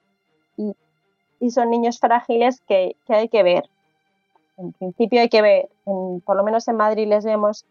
y, 0.56 0.76
y 1.40 1.50
son 1.50 1.72
niños 1.72 2.00
frágiles 2.00 2.62
que, 2.68 2.96
que, 3.08 3.16
hay 3.16 3.30
que 3.30 3.44
ver. 3.44 3.70
En 4.58 4.72
principio 4.72 5.22
hay 5.22 5.30
que 5.30 5.42
ver, 5.42 5.70
por 5.84 6.36
lo 6.36 6.44
menos 6.44 6.68
en 6.68 6.76
Madrid 6.76 7.08
les 7.08 7.26
vemos 7.26 7.66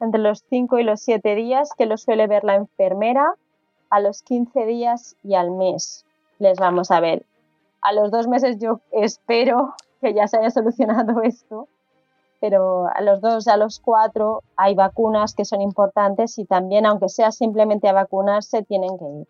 entre 0.00 0.20
los 0.20 0.44
5 0.50 0.80
y 0.80 0.82
los 0.82 1.00
7 1.00 1.34
días 1.36 1.70
que 1.78 1.86
los 1.86 2.02
suele 2.02 2.26
ver 2.26 2.42
la 2.42 2.56
enfermera, 2.56 3.34
a 3.90 4.00
los 4.00 4.22
15 4.22 4.66
días 4.66 5.14
y 5.22 5.34
al 5.34 5.52
mes 5.52 6.04
les 6.40 6.58
vamos 6.58 6.90
a 6.90 6.98
ver. 6.98 7.24
A 7.84 7.92
los 7.92 8.10
dos 8.10 8.26
meses 8.26 8.56
yo 8.58 8.80
espero 8.92 9.74
que 10.00 10.14
ya 10.14 10.26
se 10.26 10.38
haya 10.38 10.50
solucionado 10.50 11.22
esto, 11.22 11.68
pero 12.40 12.86
a 12.88 13.02
los 13.02 13.20
dos, 13.20 13.46
a 13.46 13.58
los 13.58 13.78
cuatro 13.78 14.42
hay 14.56 14.74
vacunas 14.74 15.34
que 15.34 15.44
son 15.44 15.60
importantes 15.60 16.38
y 16.38 16.46
también, 16.46 16.86
aunque 16.86 17.10
sea 17.10 17.30
simplemente 17.30 17.86
a 17.86 17.92
vacunarse, 17.92 18.62
tienen 18.62 18.98
que 18.98 19.04
ir. 19.04 19.26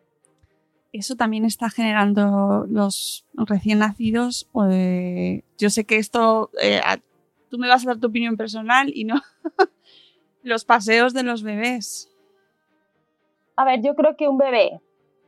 Eso 0.93 1.17
también 1.17 1.45
está 1.45 1.69
generando 1.69 2.65
los 2.69 3.27
recién 3.35 3.81
nacidos. 3.81 4.49
yo 4.55 5.71
sé 5.71 5.85
que 5.85 5.97
esto, 5.97 6.51
eh, 6.63 6.81
tú 7.51 7.59
me 7.59 7.67
vas 7.67 7.85
a 7.85 7.89
dar 7.89 7.99
tu 7.99 8.07
opinión 8.07 8.37
personal 8.37 8.93
y 8.95 9.03
no 9.03 9.21
los 10.45 10.65
paseos 10.65 11.13
de 11.13 11.25
los 11.25 11.43
bebés. 11.43 12.09
A 13.57 13.65
ver, 13.65 13.83
yo 13.83 13.97
creo 13.97 14.17
que 14.17 14.29
un 14.29 14.39
bebé 14.39 14.81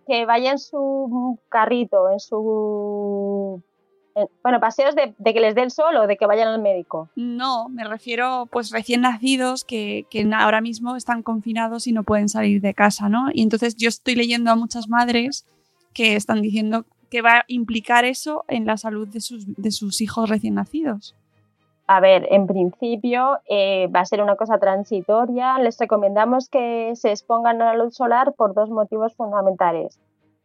que 0.07 0.25
vaya 0.25 0.53
en 0.53 0.59
su 0.59 1.39
carrito, 1.49 2.11
en 2.11 2.21
su 2.21 3.63
bueno, 4.43 4.61
paseos 4.61 4.95
de, 4.95 5.15
que 5.33 5.41
les 5.41 5.55
dé 5.55 5.63
el 5.63 5.71
sol 5.71 5.95
o 5.97 6.07
de 6.07 6.17
que 6.17 6.27
vayan 6.27 6.49
al 6.49 6.63
médico. 6.63 7.11
No, 7.17 7.69
me 7.69 7.85
refiero 7.85 8.49
pues 8.51 8.71
recién 8.71 9.03
nacidos 9.03 9.65
que, 9.65 10.07
ahora 10.35 10.61
mismo 10.63 10.97
están 10.97 11.23
confinados 11.23 11.87
y 11.87 11.93
no 11.93 12.03
pueden 12.03 12.29
salir 12.29 12.63
de 12.63 12.73
casa, 12.73 13.09
¿no? 13.09 13.29
Y 13.33 13.43
entonces 13.43 13.77
yo 13.77 13.89
estoy 13.89 14.15
leyendo 14.15 14.51
a 14.51 14.57
muchas 14.57 14.89
madres 14.89 15.47
que 15.93 16.17
están 16.17 16.41
diciendo 16.41 16.87
que 17.11 17.21
va 17.21 17.39
a 17.39 17.45
implicar 17.49 18.05
eso 18.05 18.45
en 18.49 18.65
la 18.65 18.79
salud 18.79 19.07
de 19.07 19.21
sus, 19.21 19.45
de 19.47 19.71
sus 19.71 20.01
hijos 20.01 20.31
recién 20.31 20.55
nacidos. 20.55 21.15
A 21.87 22.01
ver, 22.01 22.27
en 22.31 22.47
principio 22.47 23.39
eh, 23.49 23.89
va 23.95 24.01
a 24.01 24.07
ser 24.07 24.21
una 24.23 24.37
cosa 24.37 24.59
transitoria. 24.59 25.59
Les 25.59 25.79
recomendamos 25.79 26.49
que 26.49 26.93
se 26.97 27.11
expongan 27.11 27.63
a 27.63 27.67
la 27.67 27.85
luz 27.85 27.95
solar 27.95 28.33
por 28.35 28.55
dos 28.55 28.71
motivos 28.71 29.15
fundamentales 29.15 30.01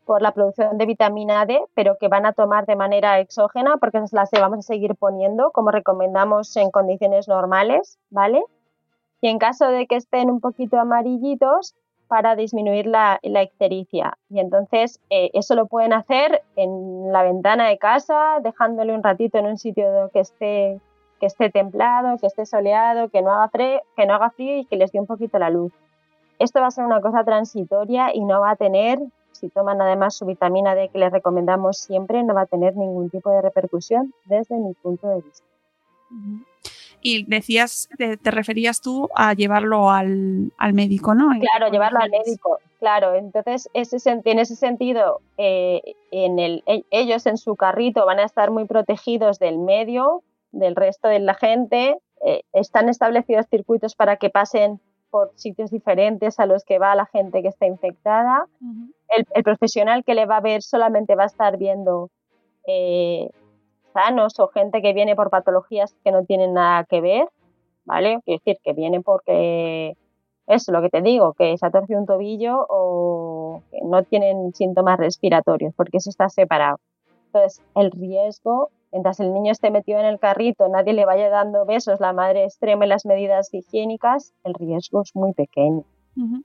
por 0.05 0.21
la 0.21 0.31
producción 0.33 0.77
de 0.77 0.85
vitamina 0.87 1.45
D, 1.45 1.61
pero 1.73 1.97
que 1.97 2.07
van 2.07 2.25
a 2.25 2.33
tomar 2.33 2.65
de 2.65 2.75
manera 2.75 3.19
exógena 3.19 3.77
porque 3.77 4.01
las 4.11 4.31
vamos 4.31 4.59
a 4.59 4.61
seguir 4.63 4.95
poniendo 4.95 5.51
como 5.51 5.71
recomendamos 5.71 6.57
en 6.57 6.71
condiciones 6.71 7.27
normales, 7.27 7.97
¿vale? 8.09 8.43
Y 9.21 9.29
en 9.29 9.37
caso 9.37 9.67
de 9.67 9.85
que 9.85 9.95
estén 9.95 10.29
un 10.29 10.41
poquito 10.41 10.79
amarillitos, 10.79 11.75
para 12.11 12.35
disminuir 12.35 12.87
la, 12.87 13.21
la 13.23 13.41
ictericia. 13.41 14.17
Y 14.29 14.41
entonces 14.41 14.99
eh, 15.09 15.29
eso 15.31 15.55
lo 15.55 15.67
pueden 15.67 15.93
hacer 15.93 16.41
en 16.57 17.09
la 17.09 17.23
ventana 17.23 17.69
de 17.69 17.77
casa, 17.77 18.41
dejándole 18.43 18.93
un 18.93 19.01
ratito 19.01 19.37
en 19.37 19.45
un 19.45 19.57
sitio 19.57 20.09
que 20.11 20.19
esté, 20.19 20.81
que 21.21 21.27
esté 21.27 21.49
templado, 21.49 22.17
que 22.17 22.27
esté 22.27 22.45
soleado, 22.45 23.07
que 23.09 23.21
no, 23.21 23.31
haga 23.31 23.47
frío, 23.47 23.81
que 23.95 24.05
no 24.05 24.15
haga 24.15 24.31
frío 24.31 24.57
y 24.57 24.65
que 24.65 24.75
les 24.75 24.91
dé 24.91 24.99
un 24.99 25.05
poquito 25.05 25.39
la 25.39 25.51
luz. 25.51 25.71
Esto 26.39 26.59
va 26.59 26.67
a 26.67 26.71
ser 26.71 26.83
una 26.83 26.99
cosa 26.99 27.23
transitoria 27.23 28.13
y 28.13 28.25
no 28.25 28.41
va 28.41 28.51
a 28.51 28.55
tener 28.55 28.99
si 29.31 29.49
toman 29.49 29.81
además 29.81 30.15
su 30.15 30.25
vitamina 30.25 30.75
D 30.75 30.89
que 30.89 30.99
les 30.99 31.11
recomendamos 31.11 31.77
siempre, 31.77 32.23
no 32.23 32.33
va 32.33 32.41
a 32.41 32.45
tener 32.45 32.75
ningún 32.75 33.09
tipo 33.09 33.31
de 33.31 33.41
repercusión 33.41 34.13
desde 34.25 34.55
mi 34.55 34.73
punto 34.73 35.07
de 35.07 35.21
vista. 35.21 35.45
Y 37.01 37.23
decías, 37.25 37.89
te, 37.97 38.17
referías 38.29 38.81
tú 38.81 39.09
a 39.15 39.33
llevarlo 39.33 39.89
al, 39.89 40.51
médico, 40.73 41.15
¿no? 41.15 41.29
Claro, 41.39 41.71
llevarlo 41.71 41.99
al 41.99 42.11
médico, 42.11 42.59
claro. 42.79 43.15
Entonces, 43.15 43.69
ese, 43.73 43.97
en 44.23 44.39
ese 44.39 44.55
sentido, 44.55 45.21
eh, 45.37 45.95
en 46.11 46.37
el, 46.37 46.63
e, 46.67 46.83
ellos 46.91 47.25
en 47.25 47.37
su 47.37 47.55
carrito 47.55 48.05
van 48.05 48.19
a 48.19 48.25
estar 48.25 48.51
muy 48.51 48.65
protegidos 48.65 49.39
del 49.39 49.57
medio, 49.57 50.21
del 50.51 50.75
resto 50.75 51.07
de 51.07 51.19
la 51.19 51.33
gente. 51.33 51.97
Eh, 52.23 52.41
están 52.53 52.89
establecidos 52.89 53.47
circuitos 53.49 53.95
para 53.95 54.17
que 54.17 54.29
pasen 54.29 54.79
por 55.09 55.31
sitios 55.35 55.71
diferentes 55.71 56.39
a 56.39 56.45
los 56.45 56.63
que 56.63 56.79
va 56.79 56.95
la 56.95 57.05
gente 57.05 57.41
que 57.41 57.49
está 57.49 57.65
infectada 57.65 58.47
el, 59.11 59.43
profesional 59.43 60.03
que 60.03 60.15
le 60.15 60.25
va 60.25 60.37
a 60.37 60.41
ver 60.41 60.61
solamente 60.61 61.15
va 61.15 61.23
a 61.23 61.27
estar 61.27 61.57
viendo 61.57 62.09
eh, 62.65 63.29
sanos 63.93 64.39
o 64.39 64.47
gente 64.47 64.81
que 64.81 64.93
viene 64.93 65.15
por 65.15 65.29
patologías 65.29 65.95
que 66.03 66.11
no 66.11 66.23
tienen 66.25 66.53
nada 66.53 66.85
que 66.85 67.01
ver, 67.01 67.27
¿vale? 67.85 68.19
Quiero 68.23 68.41
decir, 68.43 68.57
que 68.63 68.73
viene 68.73 69.01
porque 69.01 69.97
es 70.47 70.67
lo 70.69 70.81
que 70.81 70.89
te 70.89 71.01
digo, 71.01 71.33
que 71.33 71.57
se 71.57 71.65
ha 71.65 71.71
torcido 71.71 71.99
un 71.99 72.05
tobillo 72.05 72.65
o 72.69 73.63
que 73.71 73.79
no 73.83 74.03
tienen 74.03 74.53
síntomas 74.53 74.97
respiratorios, 74.97 75.73
porque 75.75 75.97
eso 75.97 76.09
está 76.09 76.29
separado. 76.29 76.77
Entonces, 77.27 77.61
el 77.75 77.91
riesgo, 77.91 78.69
mientras 78.91 79.19
el 79.19 79.33
niño 79.33 79.51
esté 79.51 79.71
metido 79.71 79.99
en 79.99 80.05
el 80.05 80.19
carrito, 80.19 80.67
nadie 80.67 80.93
le 80.93 81.05
vaya 81.05 81.29
dando 81.29 81.65
besos, 81.65 81.99
la 81.99 82.13
madre 82.13 82.43
extreme 82.43 82.87
las 82.87 83.05
medidas 83.05 83.53
higiénicas, 83.53 84.33
el 84.43 84.53
riesgo 84.53 85.01
es 85.01 85.15
muy 85.15 85.33
pequeño. 85.33 85.83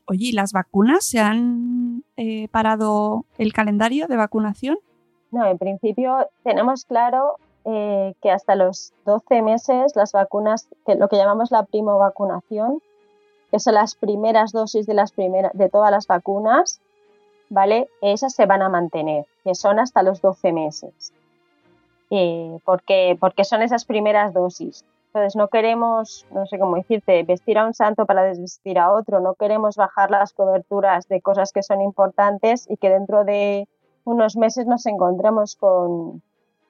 Oye, 0.07 0.27
¿y 0.27 0.33
las 0.33 0.53
vacunas? 0.53 1.05
¿Se 1.05 1.19
han 1.19 2.05
eh, 2.17 2.49
parado 2.49 3.25
el 3.37 3.53
calendario 3.53 4.07
de 4.07 4.17
vacunación? 4.17 4.79
No, 5.33 5.45
en 5.45 5.59
principio 5.59 6.29
tenemos 6.45 6.85
claro 6.85 7.37
eh, 7.65 8.15
que 8.23 8.31
hasta 8.31 8.55
los 8.55 8.93
12 9.07 9.43
meses 9.43 9.97
las 9.97 10.13
vacunas, 10.13 10.69
que 10.87 10.95
lo 10.95 11.09
que 11.09 11.17
llamamos 11.17 11.51
la 11.51 11.65
primo 11.65 11.99
vacunación, 11.99 12.81
que 13.51 13.59
son 13.59 13.75
las 13.75 13.97
primeras 13.97 14.53
dosis 14.53 14.87
de, 14.87 14.95
las 14.95 15.13
primeras, 15.13 15.53
de 15.53 15.69
todas 15.69 15.91
las 15.91 16.07
vacunas, 16.07 16.81
¿vale? 17.49 17.89
Esas 18.03 18.35
se 18.35 18.47
van 18.47 18.63
a 18.63 18.69
mantener, 18.69 19.27
que 19.43 19.55
son 19.57 19.81
hasta 19.81 20.03
los 20.03 20.21
12 20.21 20.53
meses. 20.53 21.13
Eh, 22.11 22.59
porque, 22.65 23.17
porque 23.19 23.45
son 23.45 23.63
esas 23.63 23.85
primeras 23.85 24.33
dosis. 24.33 24.85
Entonces 25.09 25.35
no 25.35 25.49
queremos, 25.49 26.27
no 26.31 26.47
sé 26.47 26.59
cómo 26.59 26.77
decirte, 26.77 27.23
vestir 27.23 27.59
a 27.59 27.67
un 27.67 27.73
santo 27.73 28.05
para 28.05 28.23
desvestir 28.23 28.79
a 28.79 28.93
otro, 28.93 29.19
no 29.21 29.35
queremos 29.35 29.77
bajar 29.77 30.11
las 30.11 30.35
coberturas 30.35 31.09
de 31.09 31.23
cosas 31.23 31.53
que 31.53 31.63
son 31.63 31.81
importantes 31.81 32.67
y 32.69 32.77
que 32.77 32.91
dentro 32.91 33.25
de 33.25 33.67
unos 34.05 34.37
meses 34.37 34.67
nos 34.67 34.85
encontremos 34.85 35.57
con, 35.57 36.23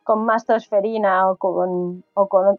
con 0.05 0.25
mastosferina 0.25 1.29
o 1.29 1.37
con, 1.37 2.05
o 2.15 2.29
con, 2.29 2.59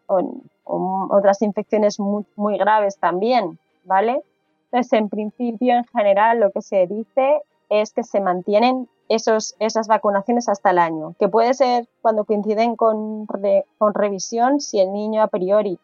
otras 0.64 1.40
infecciones 1.40 1.98
muy, 1.98 2.26
muy, 2.36 2.58
graves 2.58 2.98
también, 2.98 3.58
¿vale? 3.84 4.20
Entonces, 4.66 4.92
en 4.92 5.08
principio, 5.08 5.74
en 5.74 5.84
general, 5.84 6.40
lo 6.40 6.50
que 6.50 6.60
se 6.60 6.86
dice 6.86 7.40
es 7.70 7.94
que 7.94 8.04
se 8.04 8.20
mantienen 8.20 8.86
esos, 9.08 9.54
esas 9.58 9.88
vacunaciones 9.88 10.48
hasta 10.48 10.70
el 10.70 10.78
año, 10.78 11.14
que 11.18 11.28
puede 11.28 11.54
ser 11.54 11.88
cuando 12.02 12.24
coinciden 12.24 12.76
con, 12.76 13.26
con 13.26 13.94
revisión, 13.94 14.60
si 14.60 14.80
el 14.80 14.92
niño 14.92 15.22
a 15.22 15.28
priori 15.28 15.78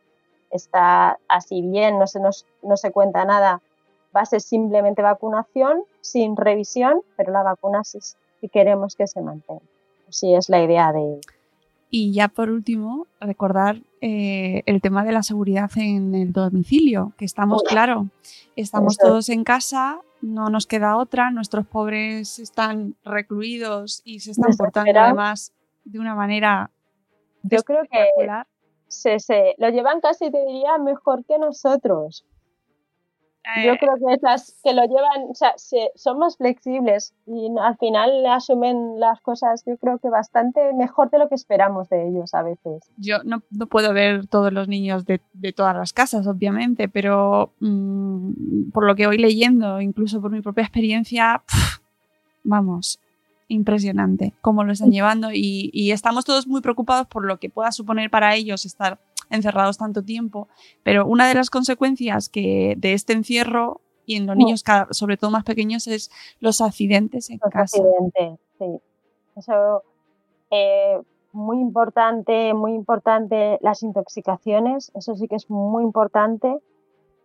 está 0.50 1.18
así 1.28 1.62
bien, 1.62 1.98
no 1.98 2.06
se, 2.06 2.20
no 2.20 2.76
se 2.76 2.92
cuenta 2.92 3.24
nada, 3.24 3.60
va 4.14 4.20
a 4.20 4.26
ser 4.26 4.40
simplemente 4.40 5.02
vacunación 5.02 5.82
sin 6.00 6.36
revisión, 6.36 7.00
pero 7.16 7.32
la 7.32 7.42
vacuna 7.42 7.82
sí, 7.84 7.98
queremos 8.52 8.94
que 8.94 9.06
se 9.06 9.20
mantenga. 9.20 9.62
Sí 10.10 10.34
es 10.34 10.48
la 10.48 10.62
idea 10.62 10.92
de... 10.92 11.20
Y 11.90 12.12
ya 12.12 12.28
por 12.28 12.50
último, 12.50 13.06
recordar 13.20 13.80
eh, 14.00 14.62
el 14.66 14.80
tema 14.80 15.04
de 15.04 15.12
la 15.12 15.22
seguridad 15.22 15.70
en 15.76 16.14
el 16.14 16.32
domicilio, 16.32 17.12
que 17.16 17.24
estamos, 17.24 17.62
claro, 17.62 18.08
estamos 18.56 18.96
todos 18.96 19.28
en 19.28 19.44
casa, 19.44 20.00
no 20.24 20.48
nos 20.48 20.66
queda 20.66 20.96
otra, 20.96 21.30
nuestros 21.30 21.66
pobres 21.66 22.38
están 22.38 22.96
recluidos 23.04 24.00
y 24.04 24.20
se 24.20 24.30
están 24.32 24.56
portando 24.56 24.98
además 24.98 25.52
de 25.84 25.98
una 25.98 26.14
manera 26.14 26.70
yo 27.42 27.62
creo 27.62 27.82
que 27.90 28.08
se, 28.88 29.18
se, 29.18 29.54
lo 29.58 29.68
llevan 29.68 30.00
casi 30.00 30.30
te 30.30 30.38
diría 30.46 30.78
mejor 30.78 31.24
que 31.26 31.38
nosotros 31.38 32.24
yo 33.62 33.76
creo 33.76 33.94
que 33.96 34.14
esas 34.14 34.58
que 34.62 34.72
lo 34.72 34.82
llevan, 34.84 35.30
o 35.30 35.34
sea, 35.34 35.54
son 35.94 36.18
más 36.18 36.36
flexibles 36.36 37.12
y 37.26 37.48
al 37.60 37.76
final 37.76 38.24
asumen 38.26 38.98
las 38.98 39.20
cosas, 39.20 39.62
yo 39.66 39.76
creo 39.76 39.98
que 39.98 40.08
bastante 40.08 40.72
mejor 40.72 41.10
de 41.10 41.18
lo 41.18 41.28
que 41.28 41.34
esperamos 41.34 41.88
de 41.90 42.08
ellos 42.08 42.34
a 42.34 42.42
veces. 42.42 42.90
Yo 42.96 43.22
no, 43.24 43.42
no 43.50 43.66
puedo 43.66 43.92
ver 43.92 44.26
todos 44.26 44.52
los 44.52 44.66
niños 44.68 45.04
de, 45.04 45.20
de 45.34 45.52
todas 45.52 45.76
las 45.76 45.92
casas, 45.92 46.26
obviamente, 46.26 46.88
pero 46.88 47.52
mm, 47.60 48.70
por 48.72 48.86
lo 48.86 48.94
que 48.94 49.06
voy 49.06 49.18
leyendo, 49.18 49.80
incluso 49.80 50.20
por 50.20 50.30
mi 50.30 50.40
propia 50.40 50.62
experiencia, 50.62 51.42
vamos, 52.44 52.98
impresionante 53.48 54.32
cómo 54.40 54.64
lo 54.64 54.72
están 54.72 54.90
llevando 54.90 55.30
y, 55.32 55.70
y, 55.72 55.90
estamos 55.90 56.24
todos 56.24 56.46
muy 56.46 56.62
preocupados 56.62 57.06
por 57.06 57.26
lo 57.26 57.38
que 57.38 57.50
pueda 57.50 57.72
suponer 57.72 58.10
para 58.10 58.34
ellos 58.34 58.64
estar 58.64 58.98
encerrados 59.30 59.78
tanto 59.78 60.02
tiempo, 60.02 60.48
pero 60.82 61.06
una 61.06 61.28
de 61.28 61.34
las 61.34 61.50
consecuencias 61.50 62.28
que 62.28 62.74
de 62.76 62.92
este 62.92 63.12
encierro 63.12 63.80
y 64.06 64.16
en 64.16 64.26
los 64.26 64.36
niños, 64.36 64.62
sobre 64.90 65.16
todo 65.16 65.30
más 65.30 65.44
pequeños, 65.44 65.86
es 65.86 66.10
los 66.40 66.60
accidentes 66.60 67.30
en 67.30 67.40
los 67.42 67.52
casa. 67.52 67.78
Accidentes, 67.78 68.38
sí. 68.58 68.80
Eso 69.36 69.82
eh, 70.50 71.00
muy 71.32 71.58
importante, 71.58 72.54
muy 72.54 72.74
importante 72.74 73.58
las 73.60 73.82
intoxicaciones, 73.82 74.92
eso 74.94 75.16
sí 75.16 75.26
que 75.26 75.36
es 75.36 75.50
muy 75.50 75.82
importante. 75.82 76.58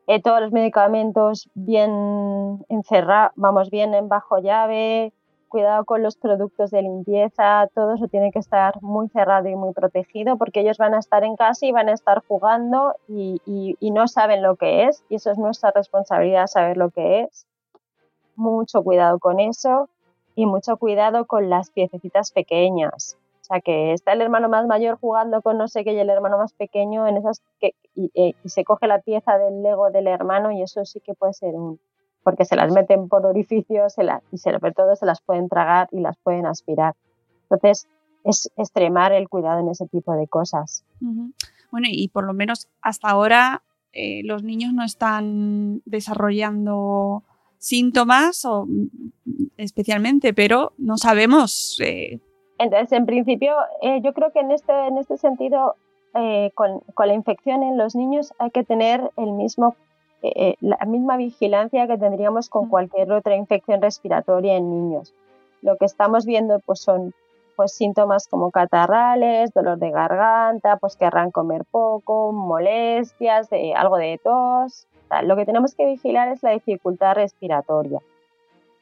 Eh, 0.08 0.22
todos 0.22 0.42
los 0.42 0.52
medicamentos 0.52 1.50
bien 1.54 2.66
encerrados, 2.70 3.32
vamos 3.36 3.70
bien 3.70 3.94
en 3.94 4.10
bajo 4.10 4.40
llave, 4.40 5.14
cuidado 5.50 5.84
con 5.84 6.02
los 6.02 6.16
productos 6.16 6.72
de 6.72 6.84
limpieza, 6.84 7.68
todo 7.76 7.96
eso 7.96 8.08
tiene 8.08 8.32
que 8.32 8.40
estar 8.40 8.82
muy 8.82 9.10
cerrado 9.10 9.50
y 9.50 9.56
muy 9.56 9.74
protegido 9.74 10.38
porque 10.38 10.62
ellos 10.62 10.78
van 10.78 10.94
a 10.94 11.00
estar 11.00 11.24
en 11.24 11.36
casa 11.36 11.66
y 11.66 11.72
van 11.72 11.90
a 11.90 11.94
estar 11.94 12.24
jugando 12.26 12.96
y, 13.08 13.42
no 13.92 14.08
saben 14.08 14.42
lo 14.44 14.56
que 14.56 14.86
es 14.86 15.04
y 15.10 15.16
eso 15.16 15.32
es 15.32 15.38
nuestra 15.38 15.72
responsabilidad 15.72 16.48
saber 16.48 16.78
lo 16.78 16.92
que 16.92 17.22
es. 17.22 17.48
Mucho 18.36 18.84
cuidado 18.84 19.20
con 19.20 19.40
eso 19.40 19.90
y 20.36 20.46
mucho 20.46 20.78
cuidado 20.78 21.26
con 21.26 21.50
las 21.50 21.72
piececitas 21.72 22.32
pequeñas. 22.32 23.18
O 23.42 23.46
sea, 23.46 23.60
que 23.60 23.94
está 23.94 24.14
el 24.14 24.22
hermano 24.22 24.48
más 24.48 24.68
mayor 24.68 24.98
jugando 25.00 25.42
con 25.42 25.58
no 25.58 25.68
sé 25.68 25.84
qué 25.84 25.94
y 25.94 26.00
el 26.00 26.10
hermano 26.10 26.38
más 26.38 26.54
pequeño 26.54 27.08
en 27.08 27.18
esas 27.18 27.42
que, 27.60 27.74
y, 27.96 28.12
eh, 28.14 28.36
se 28.46 28.64
coge 28.64 28.88
la 28.88 29.00
pieza 29.00 29.38
del 29.38 29.64
Lego 29.64 29.90
del 29.90 30.08
hermano 30.08 30.52
y 30.52 30.62
eso 30.62 30.86
sí 30.86 31.02
que 31.02 31.16
puede 31.16 31.34
ser 31.34 31.56
un... 31.56 31.80
porque 32.24 32.46
se 32.46 32.56
las 32.56 32.72
meten 32.72 33.08
por 33.08 33.26
orificios 33.26 33.94
se 33.94 34.04
y 34.32 34.38
se, 34.38 34.52
sobre 34.52 34.72
todo 34.74 34.96
se 34.96 35.06
las 35.06 35.22
pueden 35.22 35.50
tragar 35.50 35.88
y 35.92 36.00
las 36.00 36.18
pueden 36.18 36.46
aspirar. 36.46 36.96
Entonces, 37.44 37.88
es 38.24 38.52
extremar 38.58 39.12
el 39.14 39.30
cuidado 39.30 39.60
en 39.60 39.70
ese 39.70 39.88
tipo 39.88 40.14
de 40.14 40.28
cosas. 40.28 40.84
Bueno, 41.72 41.88
y 41.90 42.10
por 42.10 42.26
lo 42.26 42.34
menos 42.34 42.68
hasta 42.82 43.10
ahora 43.10 43.64
eh, 43.94 44.22
los 44.24 44.44
niños 44.44 44.74
no 44.74 44.84
están 44.84 45.82
desarrollando 45.86 47.24
síntomas 47.58 48.46
o, 48.46 48.68
especialmente, 49.58 50.34
pero 50.34 50.74
no 50.78 50.98
sabemos. 50.98 51.80
Eh. 51.82 52.20
Entonces, 52.58 52.92
en 52.92 53.06
principio, 53.06 53.54
eh, 53.82 54.02
yo 54.04 54.14
creo 54.14 54.32
que 54.32 54.40
en 54.40 54.52
este, 54.52 54.74
en 54.88 54.98
este 54.98 55.18
sentido, 55.18 55.76
eh, 56.16 56.52
con, 56.56 56.80
con, 56.94 57.08
la 57.08 57.14
infección 57.14 57.64
en 57.64 57.78
los 57.78 57.96
niños 57.96 58.34
hay 58.40 58.52
que 58.52 58.64
tener 58.64 59.12
el 59.18 59.32
mismo, 59.34 59.76
la 60.22 60.86
misma 60.86 61.18
vigilancia 61.18 61.88
que 61.88 61.98
tendríamos 61.98 62.50
con 62.50 62.68
cualquier 62.70 63.12
otra 63.12 63.36
infección 63.36 63.82
respiratoria 63.82 64.56
en 64.56 64.70
niños. 64.70 65.14
Lo 65.62 65.78
que 65.78 65.86
estamos 65.86 66.26
viendo 66.26 66.60
pues, 66.60 66.82
son 66.82 67.14
pues, 67.56 67.74
síntomas 67.74 68.28
como 68.28 68.52
catarrales, 68.52 69.54
dolor 69.54 69.78
de 69.78 69.92
garganta, 69.92 70.78
pues 70.78 70.96
querrán 70.96 71.32
comer 71.32 71.66
poco, 71.70 72.32
molestias, 72.32 73.50
de, 73.50 73.74
algo 73.74 73.98
de 73.98 74.20
tos, 74.24 74.88
lo 75.24 75.36
que 75.36 75.46
tenemos 75.46 75.76
que 75.76 75.86
vigilar 75.86 76.30
es 76.30 76.44
la 76.44 76.52
dificultad 76.52 77.16
respiratoria. 77.16 78.00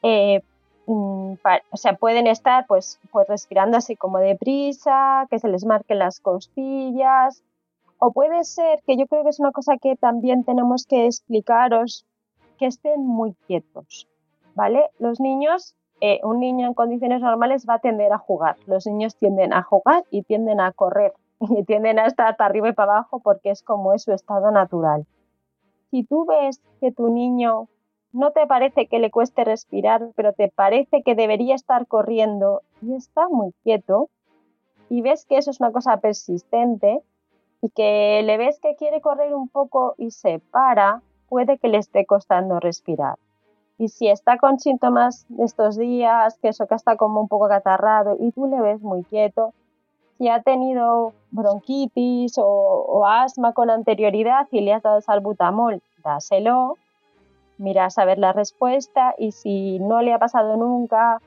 Eh, 0.02 0.42
mm, 0.86 1.32
o 1.70 1.76
sea, 1.76 1.94
pueden 1.94 2.26
estar 2.26 2.66
pues, 2.66 3.00
pues 3.10 3.26
respirando 3.28 3.76
así 3.76 3.96
como 3.96 4.18
deprisa, 4.18 5.26
que 5.30 5.38
se 5.38 5.48
les 5.48 5.64
marquen 5.64 5.98
las 5.98 6.20
costillas, 6.20 7.42
o 7.98 8.12
puede 8.12 8.44
ser, 8.44 8.82
que 8.86 8.96
yo 8.96 9.06
creo 9.06 9.22
que 9.22 9.30
es 9.30 9.40
una 9.40 9.52
cosa 9.52 9.76
que 9.76 9.96
también 9.96 10.44
tenemos 10.44 10.86
que 10.86 11.06
explicaros, 11.06 12.06
que 12.58 12.66
estén 12.66 13.06
muy 13.06 13.34
quietos, 13.46 14.08
¿vale? 14.54 14.90
Los 14.98 15.20
niños, 15.20 15.74
eh, 16.00 16.20
un 16.24 16.40
niño 16.40 16.66
en 16.66 16.74
condiciones 16.74 17.20
normales 17.20 17.66
va 17.68 17.74
a 17.74 17.78
tender 17.80 18.12
a 18.12 18.18
jugar, 18.18 18.56
los 18.66 18.86
niños 18.86 19.16
tienden 19.16 19.52
a 19.52 19.62
jugar 19.62 20.04
y 20.10 20.22
tienden 20.22 20.60
a 20.60 20.72
correr 20.72 21.12
y 21.40 21.64
tienden 21.64 21.98
a 21.98 22.06
estar 22.06 22.36
para 22.36 22.50
arriba 22.50 22.68
y 22.68 22.72
para 22.72 22.92
abajo 22.92 23.20
porque 23.20 23.50
es 23.50 23.62
como 23.62 23.94
es 23.94 24.02
su 24.02 24.12
estado 24.12 24.50
natural 24.50 25.06
si 25.90 26.04
tú 26.04 26.26
ves 26.26 26.60
que 26.80 26.92
tu 26.92 27.08
niño 27.08 27.68
no 28.12 28.30
te 28.32 28.46
parece 28.46 28.86
que 28.86 28.98
le 28.98 29.10
cueste 29.10 29.44
respirar, 29.44 30.10
pero 30.16 30.32
te 30.32 30.48
parece 30.48 31.02
que 31.02 31.14
debería 31.14 31.54
estar 31.54 31.86
corriendo 31.86 32.62
y 32.80 32.94
está 32.94 33.28
muy 33.28 33.52
quieto, 33.62 34.08
y 34.88 35.02
ves 35.02 35.26
que 35.26 35.36
eso 35.36 35.50
es 35.50 35.60
una 35.60 35.72
cosa 35.72 35.98
persistente, 35.98 37.02
y 37.60 37.70
que 37.70 38.22
le 38.24 38.36
ves 38.36 38.58
que 38.60 38.76
quiere 38.76 39.00
correr 39.00 39.34
un 39.34 39.48
poco 39.48 39.94
y 39.98 40.10
se 40.10 40.38
para, 40.38 41.02
puede 41.28 41.58
que 41.58 41.68
le 41.68 41.78
esté 41.78 42.06
costando 42.06 42.60
respirar. 42.60 43.16
Y 43.78 43.88
si 43.88 44.08
está 44.08 44.38
con 44.38 44.58
síntomas 44.58 45.24
de 45.28 45.44
estos 45.44 45.76
días, 45.76 46.38
que 46.38 46.48
eso 46.48 46.66
que 46.66 46.74
está 46.74 46.96
como 46.96 47.20
un 47.20 47.28
poco 47.28 47.48
catarrado 47.48 48.16
y 48.18 48.32
tú 48.32 48.46
le 48.46 48.60
ves 48.60 48.80
muy 48.80 49.04
quieto, 49.04 49.54
si 50.18 50.28
ha 50.28 50.42
tenido 50.42 51.12
bronquitis 51.30 52.34
o, 52.38 53.06
asma 53.06 53.52
con 53.52 53.70
anterioridad 53.70 54.48
y 54.50 54.62
le 54.62 54.74
has 54.74 54.82
dado 54.82 55.00
salbutamol, 55.00 55.80
dáselo, 56.02 56.76
mira 57.56 57.84
a 57.84 57.90
saber 57.90 58.18
la 58.18 58.32
respuesta 58.32 59.14
y 59.16 59.30
si 59.30 59.78
no 59.78 60.02
le 60.02 60.12
ha 60.12 60.18
pasado 60.18 60.56
nunca, 60.56 61.20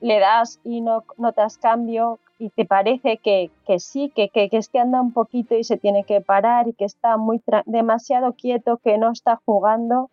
le 0.00 0.18
das 0.18 0.60
y 0.64 0.80
no 0.80 1.04
notas 1.18 1.58
cambio 1.58 2.18
y 2.42 2.50
te 2.50 2.64
parece 2.64 3.18
que, 3.18 3.52
sí, 3.78 4.10
que, 4.16 4.28
que, 4.28 4.48
es 4.50 4.68
que 4.68 4.80
anda 4.80 5.00
un 5.00 5.12
poquito 5.12 5.54
y 5.56 5.62
se 5.62 5.76
tiene 5.76 6.02
que 6.02 6.20
parar 6.20 6.66
y 6.66 6.72
que 6.72 6.84
está 6.84 7.16
muy 7.16 7.40
demasiado 7.66 8.32
quieto, 8.32 8.78
que 8.78 8.98
no 8.98 9.12
está 9.12 9.40
jugando, 9.44 10.10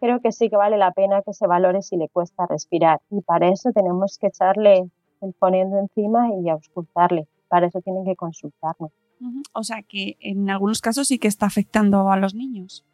creo 0.00 0.20
que 0.20 0.32
sí 0.32 0.50
que 0.50 0.56
vale 0.56 0.76
la 0.76 0.90
pena 0.90 1.22
que 1.22 1.32
se 1.32 1.46
valore 1.46 1.82
si 1.82 1.96
le 1.96 2.08
cuesta 2.08 2.46
respirar. 2.46 3.00
Y 3.10 3.20
para 3.20 3.48
eso 3.50 3.70
tenemos 3.70 4.18
que 4.18 4.26
echarle 4.26 4.90
el 5.20 5.32
poniendo 5.38 5.78
encima 5.78 6.30
y 6.42 6.48
auscultarle 6.48 7.28
para 7.46 7.68
eso 7.68 7.80
tienen 7.80 8.04
que 8.04 8.16
consultarnos. 8.16 8.90
O 9.52 9.62
sea 9.62 9.82
que 9.82 10.16
en 10.18 10.50
algunos 10.50 10.80
casos 10.80 11.06
sí 11.06 11.20
que 11.20 11.28
está 11.28 11.46
afectando 11.46 12.10
a 12.10 12.16
los 12.16 12.34
niños. 12.34 12.84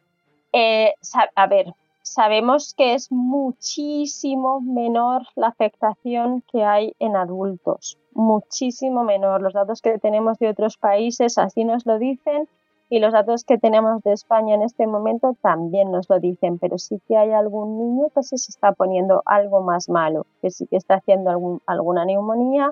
Eh, 0.53 0.93
a 1.33 1.47
ver, 1.47 1.73
sabemos 2.05 2.75
que 2.75 2.93
es 2.93 3.11
muchísimo 3.11 4.61
menor 4.61 5.23
la 5.35 5.47
afectación 5.47 6.43
que 6.51 6.63
hay 6.63 6.93
en 6.99 7.15
adultos, 7.15 7.97
muchísimo 8.13 9.03
menor. 9.03 9.41
Los 9.41 9.53
datos 9.53 9.81
que 9.81 9.97
tenemos 9.97 10.37
de 10.37 10.49
otros 10.49 10.77
países 10.77 11.39
así 11.39 11.63
nos 11.63 11.85
lo 11.87 11.97
dicen 11.97 12.47
y 12.89 12.99
los 12.99 13.11
datos 13.11 13.43
que 13.43 13.57
tenemos 13.57 14.03
de 14.03 14.13
España 14.13 14.53
en 14.53 14.61
este 14.61 14.85
momento 14.85 15.35
también 15.41 15.91
nos 15.91 16.07
lo 16.07 16.19
dicen, 16.19 16.59
pero 16.59 16.77
sí 16.77 17.01
que 17.07 17.17
hay 17.17 17.31
algún 17.31 17.79
niño 17.79 18.09
que 18.13 18.21
sí 18.21 18.37
se 18.37 18.51
está 18.51 18.71
poniendo 18.73 19.23
algo 19.25 19.61
más 19.61 19.89
malo, 19.89 20.27
que 20.41 20.51
sí 20.51 20.67
que 20.67 20.77
está 20.77 20.95
haciendo 20.95 21.59
alguna 21.65 22.05
neumonía 22.05 22.71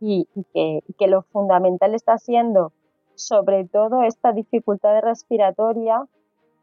y, 0.00 0.28
que, 0.54 1.06
lo 1.08 1.22
fundamental 1.22 1.96
está 1.96 2.18
siendo 2.18 2.72
sobre 3.16 3.64
todo 3.64 4.04
esta 4.04 4.32
dificultad 4.32 5.00
respiratoria 5.00 6.06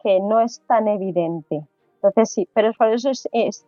que 0.02 0.22
no 0.22 0.40
es 0.40 0.62
tan 0.68 0.88
evidente. 0.88 1.68
Entonces 1.98 2.32
sí, 2.32 2.48
pero 2.54 2.72
por 2.74 2.90
eso 2.90 3.10
es, 3.10 3.66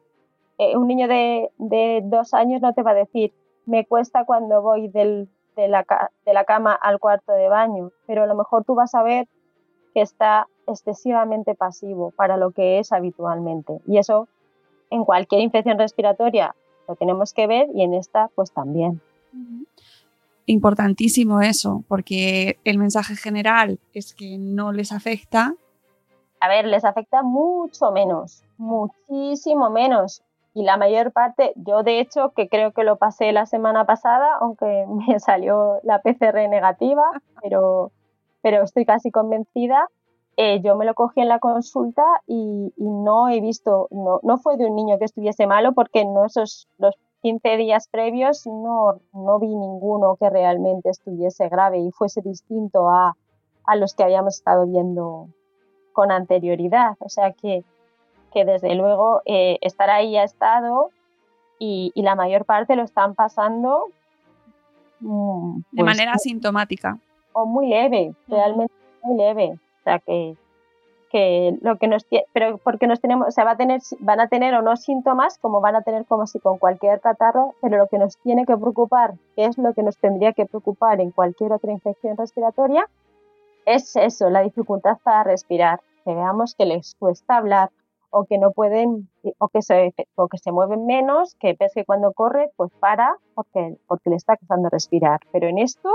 eh, 0.58 0.78
un 0.78 0.88
niño 0.88 1.08
de, 1.08 2.02
dos 2.04 2.34
años 2.34 2.62
no 2.62 2.74
te 2.74 2.84
va 2.84 2.92
a 2.92 2.96
decir 2.96 3.34
me 3.66 3.86
cuesta 3.86 4.26
cuando 4.26 4.62
voy 4.62 4.88
de, 4.88 5.28
la, 5.56 5.86
de 6.26 6.34
la 6.34 6.44
cama 6.44 6.74
al 6.74 7.00
cuarto 7.00 7.34
de 7.34 7.50
baño, 7.50 7.92
pero 8.08 8.24
a 8.24 8.26
lo 8.26 8.36
mejor 8.36 8.64
tú 8.64 8.74
vas 8.74 8.96
a 8.96 9.04
ver 9.04 9.28
que 9.94 10.02
está 10.02 10.48
excesivamente 10.68 11.54
pasivo 11.56 12.12
para 12.12 12.38
lo 12.38 12.52
que 12.52 12.80
es 12.80 12.92
habitualmente. 12.92 13.80
Y 13.86 13.98
eso 13.98 14.28
en 14.90 15.06
cualquier 15.06 15.42
infección 15.42 15.78
respiratoria 15.78 16.56
lo 16.88 16.96
tenemos 16.96 17.34
que 17.34 17.48
ver 17.48 17.68
y 17.74 17.84
en 17.84 17.94
esta 17.94 18.30
pues 18.36 18.52
también. 18.52 19.02
Importantísimo 20.46 21.42
eso, 21.42 21.84
porque 21.88 22.58
el 22.64 22.80
mensaje 22.80 23.16
general 23.16 23.80
es 23.94 24.16
que 24.16 24.38
no 24.40 24.72
les 24.72 24.92
afecta. 24.92 25.54
A 26.40 26.48
ver, 26.48 26.66
les 26.66 26.86
afecta 26.86 27.22
mucho 27.22 27.92
menos, 27.92 28.44
muchísimo 28.58 29.70
menos. 29.70 30.24
Y 30.54 30.64
la 30.64 30.78
mayor 30.78 31.12
parte, 31.12 31.54
yo 31.56 31.84
de 31.84 32.00
hecho, 32.00 32.32
que 32.36 32.50
creo 32.50 32.72
que 32.72 32.84
lo 32.84 32.98
pasé 32.98 33.32
la 33.32 33.46
semana 33.46 33.86
pasada, 33.86 34.38
aunque 34.40 34.86
me 35.08 35.20
salió 35.20 35.80
la 35.84 36.02
PCR 36.02 36.48
negativa, 36.50 37.04
pero, 37.42 37.92
pero 38.42 38.64
estoy 38.64 38.86
casi 38.86 39.12
convencida, 39.12 39.88
eh, 40.42 40.62
yo 40.62 40.78
me 40.78 40.86
lo 40.86 40.94
cogí 40.94 41.20
en 41.20 41.28
la 41.28 41.40
consulta 41.40 42.04
y, 42.26 42.72
no 42.78 43.28
he 43.28 43.42
visto, 43.42 43.90
no, 43.92 44.22
no, 44.24 44.38
fue 44.38 44.56
de 44.56 44.68
un 44.68 44.76
niño 44.76 44.98
que 44.98 45.04
estuviese 45.04 45.46
malo 45.48 45.74
porque 45.74 46.06
no 46.06 46.26
esos 46.26 46.70
los 46.78 46.96
15 47.24 47.58
días 47.58 47.90
previos 47.90 48.48
no, 48.48 49.02
no 49.12 49.40
vi 49.40 49.54
ninguno 49.54 50.16
que 50.16 50.30
realmente 50.30 50.90
estuviese 50.90 51.50
grave 51.50 51.80
y 51.80 51.92
fuese 51.92 52.22
distinto 52.22 52.90
a, 52.90 53.18
a 53.66 53.76
los 53.76 53.94
que 53.94 54.04
habíamos 54.04 54.36
estado 54.36 54.66
viendo 54.66 55.28
con 56.00 56.12
anterioridad. 56.12 56.96
O 57.00 57.10
sea 57.10 57.34
que, 57.34 57.66
que 58.32 58.46
desde 58.46 58.74
luego 58.74 59.22
eh, 59.26 59.58
estar 59.60 59.90
ahí 59.90 60.16
ha 60.16 60.24
estado 60.24 60.92
y, 61.60 61.92
y, 61.94 62.04
la 62.04 62.16
mayor 62.16 62.46
parte 62.46 62.78
lo 62.78 62.84
están 62.84 63.16
pasando 63.16 63.88
mm, 65.02 65.58
de 65.58 65.84
pues 65.84 65.86
manera 65.86 66.14
asintomática. 66.14 66.98
O 67.34 67.46
muy 67.46 67.68
leve, 67.68 68.14
realmente 68.30 68.74
muy 69.04 69.18
leve. 69.18 69.56
O 69.56 69.84
sea 69.84 70.00
que 70.00 70.38
que 71.12 71.58
lo 71.62 71.78
que 71.78 71.88
nos 71.88 72.06
pero 72.32 72.60
porque 72.60 72.88
nos 72.88 73.02
tenemos, 73.02 73.28
o 73.28 73.32
sea, 73.32 73.44
va 73.44 73.52
a 73.52 73.58
tener, 73.58 73.82
van 74.00 74.22
a 74.22 74.28
tener 74.28 74.54
o 74.54 74.62
no 74.62 74.78
síntomas 74.78 75.38
como 75.40 75.60
van 75.60 75.76
a 75.76 75.82
tener 75.82 76.06
como 76.06 76.28
si 76.28 76.40
con 76.40 76.60
cualquier 76.60 77.02
catarro, 77.02 77.56
pero 77.62 77.78
lo 77.78 77.88
que 77.88 77.98
nos 77.98 78.16
tiene 78.20 78.46
que 78.46 78.56
preocupar, 78.56 79.16
que 79.36 79.46
es 79.46 79.58
lo 79.58 79.74
que 79.74 79.84
nos 79.84 79.98
tendría 79.98 80.32
que 80.32 80.46
preocupar 80.46 81.02
en 81.02 81.12
cualquier 81.12 81.52
otra 81.52 81.74
infección 81.74 82.16
respiratoria, 82.16 82.88
es 83.76 83.96
eso, 83.96 84.30
la 84.30 84.42
dificultad 84.42 84.98
para 85.04 85.24
respirar, 85.24 85.82
que 86.04 86.14
veamos 86.14 86.56
que 86.56 86.66
les 86.66 86.96
cuesta 86.96 87.38
hablar 87.38 87.70
o 88.12 88.26
que 88.26 88.38
no 88.38 88.52
pueden 88.52 89.10
o 89.38 89.50
que 89.50 89.62
se 89.62 89.94
o 90.16 90.28
que 90.28 90.38
se 90.40 90.52
mueven 90.52 90.86
menos, 90.86 91.36
que 91.36 91.56
ves 91.60 91.74
que 91.76 91.86
cuando 91.86 92.12
corre 92.14 92.50
pues 92.56 92.72
para 92.80 93.16
porque 93.36 93.78
porque 93.88 94.10
le 94.10 94.16
está 94.16 94.36
costando 94.38 94.70
respirar, 94.70 95.20
pero 95.32 95.48
en 95.48 95.60
esto 95.60 95.90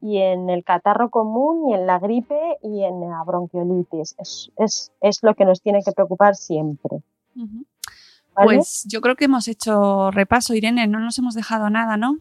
y 0.00 0.18
en 0.18 0.50
el 0.50 0.64
catarro 0.64 1.10
común 1.10 1.70
y 1.70 1.74
en 1.74 1.86
la 1.86 1.98
gripe 1.98 2.58
y 2.62 2.84
en 2.84 3.00
la 3.00 3.22
bronquiolitis. 3.24 4.14
Es, 4.18 4.50
es, 4.56 4.92
es 5.00 5.22
lo 5.22 5.34
que 5.34 5.44
nos 5.44 5.60
tiene 5.60 5.82
que 5.82 5.92
preocupar 5.92 6.36
siempre. 6.36 7.02
Pues 8.34 8.84
yo 8.88 9.00
creo 9.00 9.16
que 9.16 9.24
hemos 9.24 9.48
hecho 9.48 10.10
repaso, 10.10 10.54
Irene, 10.54 10.86
no 10.86 11.00
nos 11.00 11.18
hemos 11.18 11.34
dejado 11.34 11.70
nada, 11.70 11.96
¿no? 11.96 12.16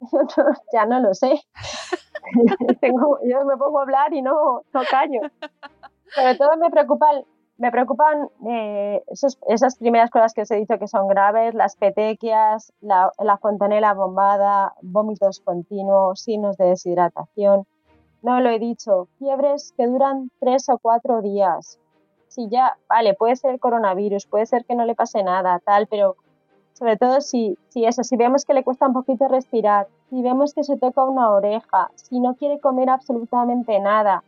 ya 0.72 0.86
no 0.86 1.00
lo 1.00 1.14
sé. 1.14 1.42
yo 2.82 3.44
me 3.44 3.56
pongo 3.56 3.78
a 3.78 3.82
hablar 3.82 4.12
y 4.12 4.22
no, 4.22 4.62
no 4.72 4.80
callo. 4.90 5.20
Sobre 6.14 6.36
todo 6.36 6.56
me 6.56 6.70
preocupa 6.70 7.06
me 7.58 7.72
preocupan 7.72 8.28
eh, 8.48 9.02
esas 9.48 9.76
primeras 9.78 10.10
cosas 10.10 10.32
que 10.32 10.42
os 10.42 10.50
he 10.52 10.56
dicho 10.56 10.78
que 10.78 10.86
son 10.86 11.08
graves, 11.08 11.54
las 11.54 11.74
petequias, 11.74 12.72
la, 12.80 13.10
la 13.18 13.36
fontanela 13.36 13.94
bombada, 13.94 14.74
vómitos 14.80 15.40
continuos, 15.40 16.20
signos 16.22 16.56
de 16.56 16.66
deshidratación. 16.66 17.66
No 18.22 18.40
lo 18.40 18.50
he 18.50 18.60
dicho, 18.60 19.08
fiebres 19.18 19.74
que 19.76 19.88
duran 19.88 20.30
tres 20.38 20.68
o 20.68 20.78
cuatro 20.78 21.20
días. 21.20 21.80
Si 22.28 22.48
ya, 22.48 22.76
vale, 22.88 23.14
puede 23.14 23.34
ser 23.34 23.58
coronavirus, 23.58 24.26
puede 24.26 24.46
ser 24.46 24.64
que 24.64 24.76
no 24.76 24.84
le 24.84 24.94
pase 24.94 25.24
nada, 25.24 25.60
tal, 25.64 25.88
pero 25.88 26.14
sobre 26.78 26.96
todo 26.96 27.20
si, 27.20 27.58
si 27.70 27.84
eso, 27.84 28.04
si 28.04 28.16
vemos 28.16 28.44
que 28.44 28.54
le 28.54 28.62
cuesta 28.62 28.86
un 28.86 28.92
poquito 28.92 29.26
respirar, 29.26 29.88
si 30.10 30.22
vemos 30.22 30.54
que 30.54 30.62
se 30.62 30.76
toca 30.76 31.02
una 31.04 31.30
oreja, 31.30 31.90
si 31.96 32.20
no 32.20 32.34
quiere 32.34 32.60
comer 32.60 32.88
absolutamente 32.88 33.80
nada, 33.80 34.22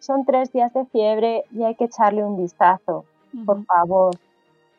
son 0.00 0.24
tres 0.24 0.52
días 0.52 0.72
de 0.74 0.84
fiebre 0.86 1.44
y 1.52 1.62
hay 1.62 1.74
que 1.76 1.84
echarle 1.84 2.24
un 2.24 2.36
vistazo, 2.36 3.04
por 3.46 3.64
favor. 3.64 4.16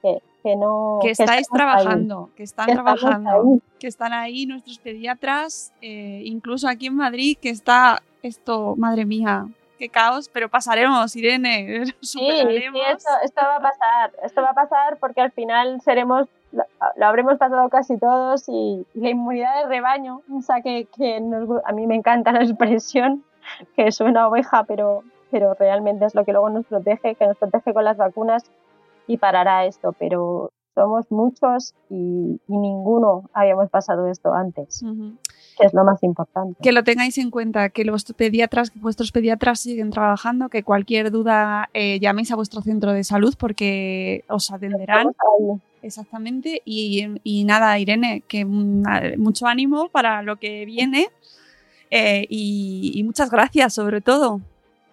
Que, 0.02 0.22
que 0.44 0.56
no. 0.56 1.00
Que 1.02 1.12
estáis 1.12 1.48
trabajando, 1.50 2.30
que 2.36 2.44
están 2.44 2.68
trabajando, 2.68 3.60
que 3.80 3.88
están 3.88 4.14
ahí 4.14 4.46
nuestros 4.46 4.80
pediatras, 4.80 5.74
eh, 5.82 6.22
incluso 6.26 6.68
aquí 6.68 6.88
en 6.88 6.96
Madrid, 6.96 7.38
que 7.42 7.50
está 7.50 8.02
esto, 8.22 8.76
madre 8.78 9.06
mía, 9.06 9.48
qué 9.78 9.90
caos, 9.90 10.30
pero 10.30 10.50
pasaremos, 10.50 11.16
Irene. 11.16 11.84
Sí, 12.02 12.20
sí 12.20 12.64
esto, 12.92 13.10
esto, 13.24 13.42
va 13.42 13.56
a 13.56 13.62
pasar, 13.62 14.12
esto 14.24 14.42
va 14.42 14.50
a 14.50 14.54
pasar 14.54 14.98
porque 14.98 15.22
al 15.22 15.32
final 15.32 15.82
seremos, 15.82 16.28
lo, 16.52 17.06
habremos 17.06 17.38
pasado 17.38 17.70
casi 17.70 17.98
todos 17.98 18.46
y, 18.48 18.86
la 18.94 19.10
inmunidad 19.10 19.64
de 19.64 19.70
rebaño, 19.70 20.22
o 20.34 20.42
sea 20.42 20.62
que, 20.62 20.88
que 20.96 21.22
a 21.66 21.72
mí 21.72 21.88
me 21.88 21.96
encanta 21.96 22.32
la 22.32 22.44
expresión, 22.44 23.24
que 23.76 23.92
suena 23.92 24.28
oveja, 24.28 24.64
pero, 24.64 25.04
pero 25.32 25.54
realmente 25.54 26.06
es 26.06 26.16
lo 26.16 26.26
que 26.26 26.32
luego 26.32 26.50
nos 26.50 26.66
protege, 26.66 27.16
que 27.16 27.28
nos 27.28 27.38
protege 27.38 27.74
con 27.74 27.84
las 27.84 27.98
vacunas 27.98 28.44
y 29.08 29.18
parará 29.18 29.66
esto. 29.66 29.94
Pero 29.98 30.52
somos 30.76 31.12
muchos 31.12 31.74
y, 31.90 32.40
ninguno 32.48 33.30
habíamos 33.34 33.70
pasado 33.70 34.08
esto 34.08 34.34
antes, 34.34 34.84
que 35.58 35.66
es 35.66 35.74
lo 35.74 35.84
más 35.84 36.02
importante. 36.04 36.58
Que 36.62 36.72
lo 36.72 36.84
tengáis 36.84 37.18
en 37.18 37.32
cuenta, 37.32 37.70
que 37.70 37.84
los 37.84 38.06
pediatras, 38.14 38.72
que 38.72 38.80
vuestros 38.80 39.12
pediatras 39.12 39.60
siguen 39.60 39.90
trabajando, 39.90 40.50
que 40.50 40.64
cualquier 40.64 41.12
duda 41.12 41.70
eh, 41.74 42.00
llaméis 42.00 42.32
a 42.32 42.36
vuestro 42.36 42.62
centro 42.62 42.94
de 42.94 43.04
salud 43.04 43.36
porque 43.38 44.24
os 44.30 44.52
atenderán. 44.52 45.12
Exactamente. 45.82 46.62
Y, 46.66 47.08
y, 47.24 47.44
nada, 47.44 47.78
Irene, 47.80 48.24
que 48.28 48.46
mucho 48.46 49.48
ánimo 49.48 49.90
para 49.90 50.22
lo 50.24 50.38
que 50.38 50.66
viene 50.66 51.10
eh, 51.92 52.26
y, 52.30 53.02
muchas 53.04 53.32
gracias 53.32 53.74
sobre 53.74 54.02
todo. 54.02 54.42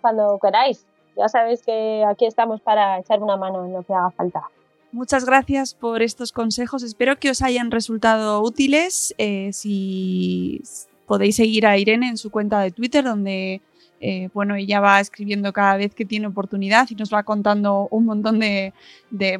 Cuando 0.00 0.38
queráis, 0.40 0.86
ya 1.16 1.28
sabéis 1.28 1.62
que 1.62 2.04
aquí 2.06 2.26
estamos 2.26 2.60
para 2.60 2.98
echar 2.98 3.22
una 3.22 3.36
mano 3.36 3.64
en 3.64 3.72
lo 3.72 3.82
que 3.82 3.92
haga 3.92 4.10
falta. 4.10 4.42
Muchas 4.92 5.26
gracias 5.26 5.74
por 5.74 6.00
estos 6.00 6.32
consejos. 6.32 6.82
Espero 6.82 7.18
que 7.18 7.30
os 7.30 7.42
hayan 7.42 7.70
resultado 7.70 8.40
útiles. 8.42 9.14
Eh, 9.18 9.50
si 9.52 10.62
podéis 11.06 11.36
seguir 11.36 11.66
a 11.66 11.76
Irene 11.76 12.08
en 12.08 12.16
su 12.16 12.30
cuenta 12.30 12.60
de 12.60 12.70
Twitter, 12.70 13.04
donde 13.04 13.60
eh, 14.00 14.28
bueno, 14.34 14.54
ella 14.56 14.80
va 14.80 15.00
escribiendo 15.00 15.52
cada 15.52 15.76
vez 15.76 15.94
que 15.94 16.04
tiene 16.04 16.26
oportunidad 16.26 16.86
y 16.90 16.94
nos 16.94 17.12
va 17.12 17.22
contando 17.22 17.88
un 17.90 18.04
montón 18.04 18.40
de, 18.40 18.72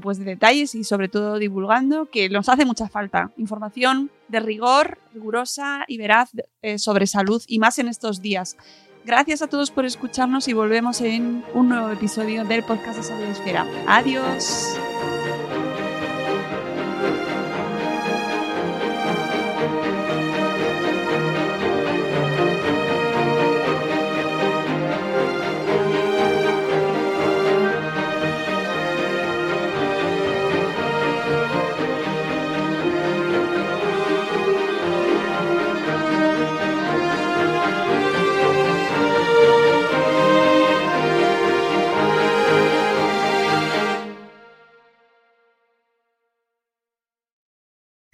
pues, 0.02 0.18
de 0.18 0.24
detalles 0.24 0.74
y 0.74 0.84
sobre 0.84 1.08
todo 1.08 1.38
divulgando 1.38 2.06
que 2.06 2.28
nos 2.28 2.48
hace 2.48 2.64
mucha 2.64 2.88
falta. 2.88 3.32
Información 3.36 4.10
de 4.28 4.40
rigor, 4.40 4.98
rigurosa 5.12 5.84
y 5.88 5.98
veraz 5.98 6.30
eh, 6.62 6.78
sobre 6.78 7.06
salud 7.06 7.42
y 7.46 7.58
más 7.58 7.78
en 7.78 7.88
estos 7.88 8.22
días. 8.22 8.56
Gracias 9.04 9.40
a 9.40 9.46
todos 9.46 9.70
por 9.70 9.84
escucharnos 9.84 10.48
y 10.48 10.52
volvemos 10.52 11.00
en 11.00 11.44
un 11.54 11.68
nuevo 11.68 11.90
episodio 11.90 12.44
del 12.44 12.64
podcast 12.64 12.98
de 12.98 13.04
Salud 13.04 13.24
Esfera. 13.24 13.64
Adiós. 13.86 14.76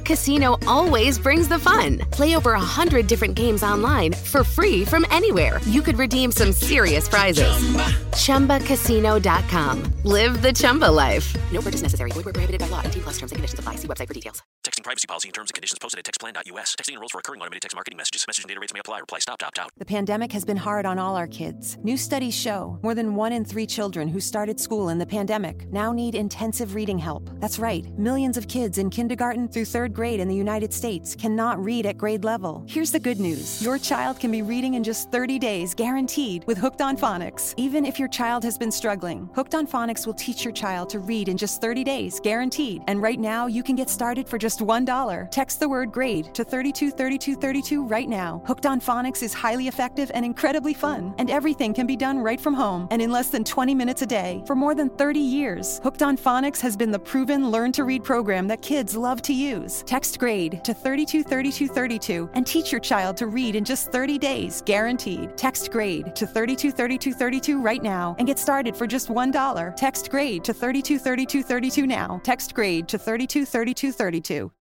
Chumba 0.00 0.16
Casino 0.16 0.56
always 0.66 1.18
brings 1.18 1.48
the 1.48 1.58
fun. 1.58 1.98
Play 2.10 2.34
over 2.36 2.52
a 2.52 2.60
hundred 2.60 3.06
different 3.06 3.34
games 3.34 3.62
online 3.62 4.12
for 4.12 4.44
free 4.44 4.84
from 4.84 5.04
anywhere. 5.10 5.60
You 5.66 5.82
could 5.82 5.98
redeem 5.98 6.32
some 6.32 6.52
serious 6.52 7.08
prizes. 7.08 7.50
Chumba. 7.50 8.58
ChumbaCasino.com. 8.60 9.82
Live 10.04 10.42
the 10.42 10.52
Chumba 10.52 10.90
life. 10.90 11.36
No 11.52 11.60
purchase 11.60 11.82
necessary. 11.82 12.10
Void 12.12 12.24
were 12.24 12.32
prohibited 12.32 12.60
by 12.60 12.68
law. 12.68 12.82
T 12.82 13.00
plus 13.00 13.18
terms 13.18 13.32
and 13.32 13.36
conditions 13.36 13.58
apply. 13.58 13.76
See 13.76 13.88
website 13.88 14.08
for 14.08 14.14
details. 14.14 14.42
Texting 14.64 14.84
privacy 14.84 15.06
policy 15.06 15.28
and 15.28 15.34
terms 15.34 15.50
and 15.50 15.54
conditions 15.54 15.78
posted 15.78 15.98
at 15.98 16.04
textplan.us. 16.04 16.74
Texting 16.76 16.92
enrolls 16.94 17.12
for 17.12 17.18
recurring 17.18 17.40
automated 17.40 17.62
text 17.62 17.74
marketing 17.74 17.96
messages. 17.96 18.24
Message 18.26 18.44
and 18.44 18.48
data 18.48 18.60
rates 18.60 18.74
may 18.74 18.80
apply. 18.80 19.00
Reply 19.00 19.18
stop 19.18 19.38
to 19.38 19.46
opt 19.46 19.58
out. 19.58 19.70
The 19.78 19.84
pandemic 19.84 20.32
has 20.32 20.44
been 20.44 20.56
hard 20.56 20.86
on 20.86 20.98
all 20.98 21.16
our 21.16 21.26
kids. 21.26 21.78
New 21.82 21.96
studies 21.96 22.34
show 22.34 22.78
more 22.82 22.94
than 22.94 23.14
one 23.14 23.32
in 23.32 23.44
three 23.44 23.66
children 23.66 24.08
who 24.08 24.20
started 24.20 24.60
school 24.60 24.90
in 24.90 24.98
the 24.98 25.06
pandemic 25.06 25.70
now 25.72 25.92
need 25.92 26.14
intensive 26.14 26.74
reading 26.74 26.98
help. 26.98 27.30
That's 27.40 27.58
right. 27.58 27.86
Millions 27.98 28.36
of 28.36 28.48
kids 28.48 28.78
in 28.78 28.90
kindergarten 28.90 29.48
through 29.48 29.64
third 29.66 29.89
grade 29.90 30.20
in 30.20 30.28
the 30.28 30.34
United 30.34 30.72
States 30.72 31.14
cannot 31.14 31.62
read 31.62 31.86
at 31.86 31.98
grade 31.98 32.24
level. 32.24 32.64
Here's 32.66 32.92
the 32.92 33.00
good 33.00 33.20
news 33.20 33.62
your 33.62 33.78
child 33.78 34.18
can 34.18 34.30
be 34.30 34.42
reading 34.42 34.74
in 34.74 34.84
just 34.84 35.10
30 35.10 35.38
days, 35.38 35.74
guaranteed, 35.74 36.44
with 36.46 36.58
Hooked 36.58 36.80
on 36.80 36.96
Phonics. 36.96 37.54
Even 37.56 37.84
if 37.84 37.98
your 37.98 38.08
child 38.08 38.44
has 38.44 38.56
been 38.56 38.70
struggling, 38.70 39.28
Hooked 39.34 39.54
on 39.54 39.66
Phonics 39.66 40.06
will 40.06 40.14
teach 40.14 40.44
your 40.44 40.52
child 40.52 40.88
to 40.90 40.98
read 40.98 41.28
in 41.28 41.36
just 41.36 41.60
30 41.60 41.84
days, 41.84 42.20
guaranteed. 42.20 42.82
And 42.86 43.02
right 43.02 43.18
now, 43.18 43.46
you 43.46 43.62
can 43.62 43.76
get 43.76 43.90
started 43.90 44.28
for 44.28 44.38
just 44.38 44.60
$1. 44.60 45.30
Text 45.30 45.60
the 45.60 45.68
word 45.68 45.92
grade 45.92 46.34
to 46.34 46.44
323232 46.44 47.86
right 47.86 48.08
now. 48.08 48.42
Hooked 48.46 48.66
on 48.66 48.80
Phonics 48.80 49.22
is 49.22 49.34
highly 49.34 49.68
effective 49.68 50.10
and 50.14 50.24
incredibly 50.24 50.74
fun, 50.74 51.14
and 51.18 51.30
everything 51.30 51.74
can 51.74 51.86
be 51.86 51.96
done 51.96 52.18
right 52.18 52.40
from 52.40 52.54
home 52.54 52.88
and 52.90 53.02
in 53.02 53.10
less 53.10 53.30
than 53.30 53.44
20 53.44 53.74
minutes 53.74 54.02
a 54.02 54.06
day. 54.06 54.42
For 54.46 54.54
more 54.54 54.74
than 54.74 54.90
30 54.90 55.18
years, 55.18 55.80
Hooked 55.82 56.02
on 56.02 56.16
Phonics 56.16 56.60
has 56.60 56.76
been 56.76 56.90
the 56.90 56.98
proven 56.98 57.50
learn 57.50 57.72
to 57.72 57.84
read 57.84 58.04
program 58.04 58.48
that 58.48 58.62
kids 58.62 58.96
love 58.96 59.22
to 59.22 59.32
use. 59.32 59.79
Text 59.86 60.18
grade 60.18 60.62
to 60.64 60.74
323232 60.74 62.30
and 62.34 62.46
teach 62.46 62.72
your 62.72 62.80
child 62.80 63.16
to 63.18 63.26
read 63.26 63.56
in 63.56 63.64
just 63.64 63.92
30 63.92 64.18
days, 64.18 64.62
guaranteed. 64.66 65.36
Text 65.36 65.70
grade 65.70 66.14
to 66.16 66.26
323232 66.26 67.60
right 67.60 67.82
now 67.82 68.16
and 68.18 68.26
get 68.26 68.38
started 68.38 68.76
for 68.76 68.86
just 68.86 69.08
$1. 69.08 69.76
Text 69.76 70.10
grade 70.10 70.44
to 70.44 70.52
323232 70.52 71.86
now. 71.86 72.20
Text 72.24 72.54
grade 72.54 72.88
to 72.88 72.98
323232. 72.98 74.50